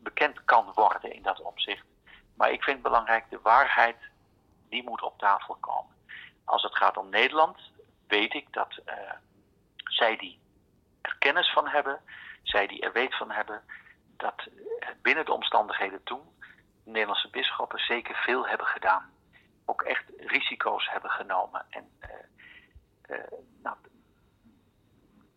bekend 0.03 0.43
kan 0.45 0.71
worden 0.75 1.13
in 1.13 1.21
dat 1.21 1.41
opzicht. 1.41 1.85
Maar 2.35 2.51
ik 2.51 2.63
vind 2.63 2.81
belangrijk: 2.81 3.25
de 3.29 3.39
waarheid 3.43 3.97
die 4.69 4.83
moet 4.83 5.01
op 5.01 5.17
tafel 5.17 5.57
komen. 5.59 5.95
Als 6.45 6.63
het 6.63 6.77
gaat 6.77 6.97
om 6.97 7.09
Nederland, 7.09 7.57
weet 8.07 8.33
ik 8.33 8.53
dat 8.53 8.79
uh, 8.85 8.93
zij 9.83 10.17
die 10.17 10.39
er 11.01 11.15
kennis 11.19 11.51
van 11.51 11.67
hebben, 11.67 11.99
zij 12.43 12.67
die 12.67 12.81
er 12.81 12.91
weet 12.91 13.15
van 13.15 13.31
hebben, 13.31 13.61
dat 14.17 14.47
binnen 15.01 15.25
de 15.25 15.33
omstandigheden 15.33 16.03
toen 16.03 16.21
de 16.83 16.91
Nederlandse 16.91 17.29
bisschoppen 17.29 17.79
zeker 17.79 18.15
veel 18.15 18.47
hebben 18.47 18.67
gedaan. 18.67 19.09
Ook 19.65 19.81
echt 19.81 20.03
risico's 20.17 20.89
hebben 20.89 21.11
genomen. 21.11 21.65
En 21.69 21.91
uh, 23.09 23.17
nou, 23.63 23.75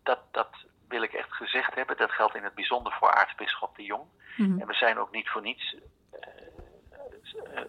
dat, 0.05 0.19
dat 0.31 0.49
wil 0.89 1.03
ik 1.03 1.13
echt 1.13 1.33
gezegd 1.33 1.75
hebben. 1.75 1.97
Dat 1.97 2.11
geldt 2.11 2.35
in 2.35 2.45
het 2.45 2.55
bijzonder 2.55 2.93
voor 2.93 3.15
aartsbisschop 3.15 3.77
de 3.77 3.83
Jong. 3.83 4.05
Mm-hmm. 4.37 4.61
En 4.61 4.67
we 4.67 4.75
zijn 4.75 4.99
ook 4.99 5.11
niet 5.11 5.29
voor 5.29 5.43
niets 5.43 5.77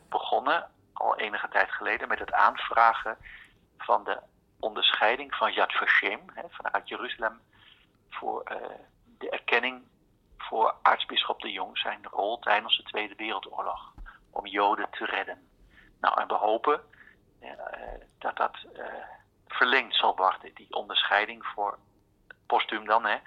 begonnen 0.09 0.71
al 0.93 1.17
enige 1.17 1.47
tijd 1.47 1.71
geleden 1.71 2.07
met 2.07 2.19
het 2.19 2.33
aanvragen 2.33 3.17
van 3.77 4.03
de 4.03 4.19
onderscheiding 4.59 5.35
van 5.35 5.53
Yad 5.53 5.73
Vashem 5.73 6.19
vanuit 6.49 6.87
Jeruzalem 6.87 7.41
voor 8.09 8.43
uh, 8.51 8.57
de 9.17 9.29
erkenning 9.29 9.83
voor 10.37 10.75
aartsbisschop 10.81 11.41
de 11.41 11.51
Jong 11.51 11.77
zijn 11.77 12.05
rol 12.11 12.39
tijdens 12.39 12.77
de 12.77 12.83
Tweede 12.83 13.15
Wereldoorlog 13.15 13.93
om 14.31 14.45
Joden 14.47 14.87
te 14.91 15.05
redden. 15.05 15.49
Nou, 15.99 16.21
en 16.21 16.27
we 16.27 16.33
hopen 16.33 16.81
uh, 17.41 17.51
dat 18.17 18.35
dat 18.35 18.57
verlengd 19.47 19.95
zal 19.95 20.15
worden, 20.15 20.53
die 20.53 20.73
onderscheiding 20.73 21.45
voor 21.45 21.77
postuum 22.45 22.85
dan, 22.85 23.05
hè, 23.05 23.17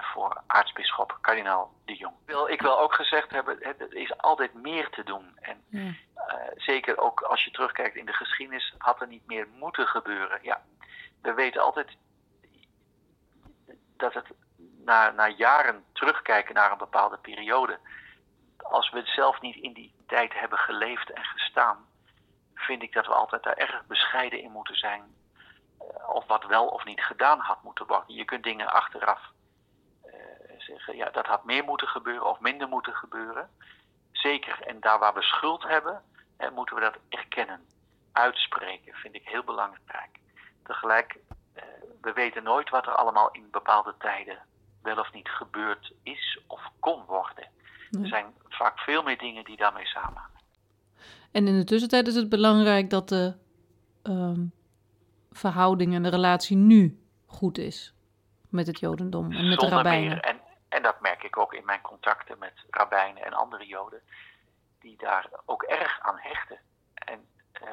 voor 0.00 0.42
aartsbisschop 0.46 1.18
kardinaal 1.20 1.72
de 1.84 1.94
Jong. 1.94 2.14
Ik 2.20 2.26
wil, 2.26 2.48
ik 2.48 2.60
wil 2.60 2.78
ook 2.78 2.94
gezegd 2.94 3.30
hebben, 3.30 3.62
er 3.62 3.94
is 3.94 4.18
altijd 4.18 4.54
meer 4.54 4.90
te 4.90 5.02
doen. 5.04 5.38
En 5.40 5.64
ja. 5.68 5.80
Uh, 5.80 6.34
zeker 6.56 6.98
ook 6.98 7.20
als 7.20 7.44
je 7.44 7.50
terugkijkt 7.50 7.96
in 7.96 8.06
de 8.06 8.12
geschiedenis, 8.12 8.74
had 8.78 9.00
er 9.00 9.06
niet 9.06 9.26
meer 9.26 9.48
moeten 9.48 9.86
gebeuren. 9.86 10.38
Ja, 10.42 10.62
we 11.22 11.34
weten 11.34 11.62
altijd 11.62 11.96
dat 13.96 14.14
het 14.14 14.26
na, 14.84 15.10
na 15.10 15.28
jaren 15.28 15.84
terugkijken 15.92 16.54
naar 16.54 16.72
een 16.72 16.78
bepaalde 16.78 17.18
periode, 17.18 17.78
als 18.56 18.90
we 18.90 18.98
het 18.98 19.08
zelf 19.08 19.40
niet 19.40 19.56
in 19.56 19.72
die 19.72 19.94
tijd 20.06 20.32
hebben 20.34 20.58
geleefd 20.58 21.10
en 21.10 21.24
gestaan, 21.24 21.86
vind 22.54 22.82
ik 22.82 22.92
dat 22.92 23.06
we 23.06 23.12
altijd 23.12 23.42
daar 23.42 23.56
erg 23.56 23.86
bescheiden 23.86 24.42
in 24.42 24.50
moeten 24.50 24.76
zijn. 24.76 25.02
Uh, 25.88 26.08
of 26.14 26.26
wat 26.26 26.46
wel 26.46 26.66
of 26.66 26.84
niet 26.84 27.00
gedaan 27.00 27.38
had 27.38 27.62
moeten 27.62 27.86
worden. 27.86 28.14
Je 28.14 28.24
kunt 28.24 28.42
dingen 28.42 28.72
achteraf 28.72 29.20
uh, 30.06 30.12
zeggen, 30.58 30.96
ja, 30.96 31.10
dat 31.10 31.26
had 31.26 31.44
meer 31.44 31.64
moeten 31.64 31.88
gebeuren 31.88 32.30
of 32.30 32.40
minder 32.40 32.68
moeten 32.68 32.94
gebeuren. 32.94 33.50
Zeker, 34.12 34.62
en 34.62 34.80
daar 34.80 34.98
waar 34.98 35.14
we 35.14 35.22
schuld 35.22 35.62
hebben, 35.62 36.02
hè, 36.36 36.50
moeten 36.50 36.74
we 36.74 36.80
dat 36.80 36.96
erkennen, 37.08 37.60
uitspreken, 38.12 38.94
vind 38.94 39.14
ik 39.14 39.28
heel 39.28 39.44
belangrijk. 39.44 40.18
Tegelijk, 40.62 41.18
eh, 41.52 41.62
we 42.00 42.12
weten 42.12 42.42
nooit 42.42 42.70
wat 42.70 42.86
er 42.86 42.94
allemaal 42.94 43.30
in 43.32 43.48
bepaalde 43.50 43.94
tijden 43.98 44.38
wel 44.82 44.98
of 44.98 45.12
niet 45.12 45.28
gebeurd 45.28 45.92
is 46.02 46.40
of 46.46 46.60
kon 46.78 47.04
worden. 47.04 47.48
Er 48.02 48.06
zijn 48.06 48.34
vaak 48.48 48.78
veel 48.78 49.02
meer 49.02 49.18
dingen 49.18 49.44
die 49.44 49.56
daarmee 49.56 49.86
samenhangen. 49.86 50.40
En 51.32 51.46
in 51.46 51.58
de 51.58 51.64
tussentijd 51.64 52.06
is 52.06 52.14
het 52.14 52.28
belangrijk 52.28 52.90
dat 52.90 53.08
de 53.08 53.34
um, 54.02 54.52
verhouding 55.38 55.94
en 55.94 56.02
de 56.02 56.08
relatie 56.08 56.56
nu 56.56 57.02
goed 57.26 57.58
is 57.58 57.94
met 58.48 58.66
het 58.66 58.80
Jodendom 58.80 59.32
en 59.32 59.48
met 59.48 59.60
Zonder 59.60 59.68
de 59.68 59.74
rabbijnen. 59.74 60.22
En, 60.22 60.40
en 60.68 60.82
dat 60.82 61.00
merk 61.00 61.22
ik 61.22 61.36
ook 61.36 61.54
in 61.54 61.64
mijn 61.64 61.80
contacten 61.80 62.38
met 62.38 62.52
rabbijnen 62.70 63.24
en 63.24 63.32
andere 63.32 63.66
Joden 63.66 64.02
die 64.80 64.96
daar 64.96 65.28
ook 65.44 65.62
erg 65.62 66.00
aan 66.00 66.18
hechten. 66.18 66.58
En 66.94 67.26
uh, 67.62 67.68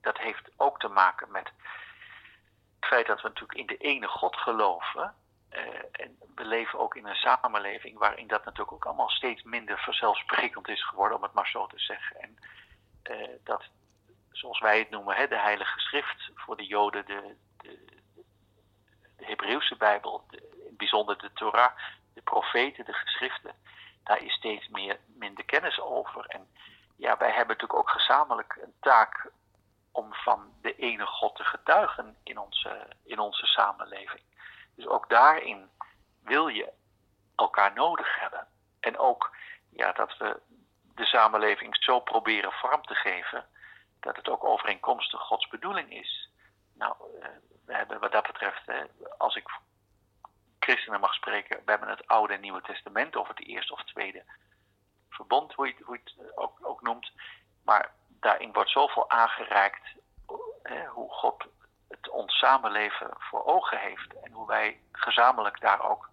dat 0.00 0.18
heeft 0.18 0.50
ook 0.56 0.78
te 0.78 0.88
maken 0.88 1.30
met 1.30 1.44
het 2.80 2.88
feit 2.88 3.06
dat 3.06 3.20
we 3.22 3.28
natuurlijk 3.28 3.58
in 3.58 3.66
de 3.66 3.76
ene 3.76 4.06
God 4.06 4.36
geloven. 4.36 5.14
Uh, 5.50 5.58
en 5.92 6.18
we 6.34 6.44
leven 6.44 6.78
ook 6.78 6.96
in 6.96 7.06
een 7.06 7.14
samenleving 7.14 7.98
waarin 7.98 8.26
dat 8.26 8.44
natuurlijk 8.44 8.72
ook 8.72 8.84
allemaal 8.84 9.10
steeds 9.10 9.42
minder 9.42 9.78
vanzelfsprekend 9.78 10.68
is 10.68 10.86
geworden, 10.88 11.16
om 11.16 11.22
het 11.22 11.32
maar 11.32 11.48
zo 11.48 11.66
te 11.66 11.78
zeggen. 11.78 12.20
En 12.20 12.38
uh, 13.10 13.28
dat, 13.44 13.62
zoals 14.32 14.60
wij 14.60 14.78
het 14.78 14.90
noemen, 14.90 15.16
hè, 15.16 15.28
de 15.28 15.38
Heilige 15.38 15.78
Schrift 15.78 16.30
voor 16.34 16.56
de 16.56 16.66
Joden, 16.66 17.06
de, 17.06 17.36
de, 17.56 17.84
de 19.16 19.24
Hebreeuwse 19.24 19.76
Bijbel, 19.76 20.24
in 20.30 20.38
het 20.64 20.76
bijzonder 20.76 21.18
de 21.18 21.32
Torah, 21.32 21.72
de 22.14 22.22
profeten, 22.22 22.84
de 22.84 22.92
geschriften, 22.92 23.54
daar 24.04 24.22
is 24.22 24.32
steeds 24.32 24.68
meer, 24.68 24.98
minder 25.06 25.44
kennis 25.44 25.80
over. 25.80 26.26
En 26.26 26.48
ja, 26.96 27.16
wij 27.16 27.28
hebben 27.28 27.56
natuurlijk 27.56 27.78
ook 27.78 27.90
gezamenlijk 27.90 28.58
een 28.62 28.74
taak 28.80 29.30
om 29.92 30.14
van 30.14 30.52
de 30.60 30.76
ene 30.76 31.06
God 31.06 31.36
te 31.36 31.44
getuigen 31.44 32.16
in 32.22 32.38
onze, 32.38 32.86
in 33.04 33.18
onze 33.18 33.46
samenleving. 33.46 34.22
Dus 34.76 34.86
ook 34.86 35.08
daarin 35.08 35.70
wil 36.22 36.48
je 36.48 36.72
elkaar 37.36 37.72
nodig 37.72 38.20
hebben. 38.20 38.46
En 38.80 38.98
ook 38.98 39.36
ja, 39.70 39.92
dat 39.92 40.16
we 40.16 40.40
de 40.94 41.04
samenleving 41.04 41.76
zo 41.80 42.00
proberen 42.00 42.52
vorm 42.52 42.82
te 42.82 42.94
geven 42.94 43.46
dat 44.02 44.16
het 44.16 44.28
ook 44.28 44.44
overeenkomstig 44.44 45.20
Gods 45.20 45.48
bedoeling 45.48 45.92
is. 45.92 46.30
Nou, 46.74 46.94
we 47.66 47.74
hebben 47.74 48.00
wat 48.00 48.12
dat 48.12 48.26
betreft, 48.26 48.62
als 49.18 49.36
ik 49.36 49.48
christenen 50.58 51.00
mag 51.00 51.14
spreken, 51.14 51.56
we 51.64 51.70
hebben 51.70 51.88
het 51.88 52.06
Oude 52.06 52.34
en 52.34 52.40
Nieuwe 52.40 52.62
Testament, 52.62 53.16
of 53.16 53.28
het 53.28 53.46
Eerste 53.46 53.72
of 53.72 53.84
Tweede 53.84 54.24
Verbond, 55.08 55.52
hoe 55.52 55.66
je, 55.66 55.74
hoe 55.84 56.00
je 56.04 56.22
het 56.22 56.36
ook, 56.36 56.58
ook, 56.62 56.82
noemt. 56.82 57.12
Maar 57.64 57.92
daarin 58.08 58.52
wordt 58.52 58.70
zoveel 58.70 59.10
aangereikt 59.10 59.94
hè, 60.62 60.86
hoe 60.86 61.10
God 61.10 61.44
het 61.88 62.08
ons 62.10 62.38
samenleven 62.38 63.10
voor 63.18 63.44
ogen 63.44 63.78
heeft 63.78 64.20
en 64.22 64.32
hoe 64.32 64.46
wij 64.46 64.80
gezamenlijk 64.92 65.60
daar 65.60 65.90
ook 65.90 66.08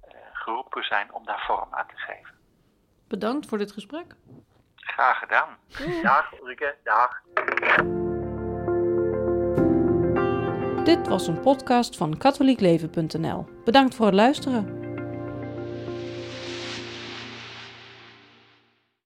eh, 0.00 0.16
geroepen 0.32 0.84
zijn 0.84 1.12
om 1.12 1.24
daar 1.24 1.44
vorm 1.46 1.74
aan 1.74 1.86
te 1.86 1.96
geven. 1.96 2.38
Bedankt 3.08 3.46
voor 3.46 3.58
dit 3.58 3.72
gesprek. 3.72 4.14
Graag 4.98 5.18
gedaan. 5.18 5.48
Dag 6.02 6.40
Ulrike, 6.40 6.74
dag. 6.84 7.22
Dit 10.84 11.08
was 11.08 11.26
een 11.26 11.40
podcast 11.40 11.96
van 11.96 12.16
katholiekleven.nl. 12.18 13.46
Bedankt 13.64 13.94
voor 13.94 14.06
het 14.06 14.14
luisteren. 14.14 14.77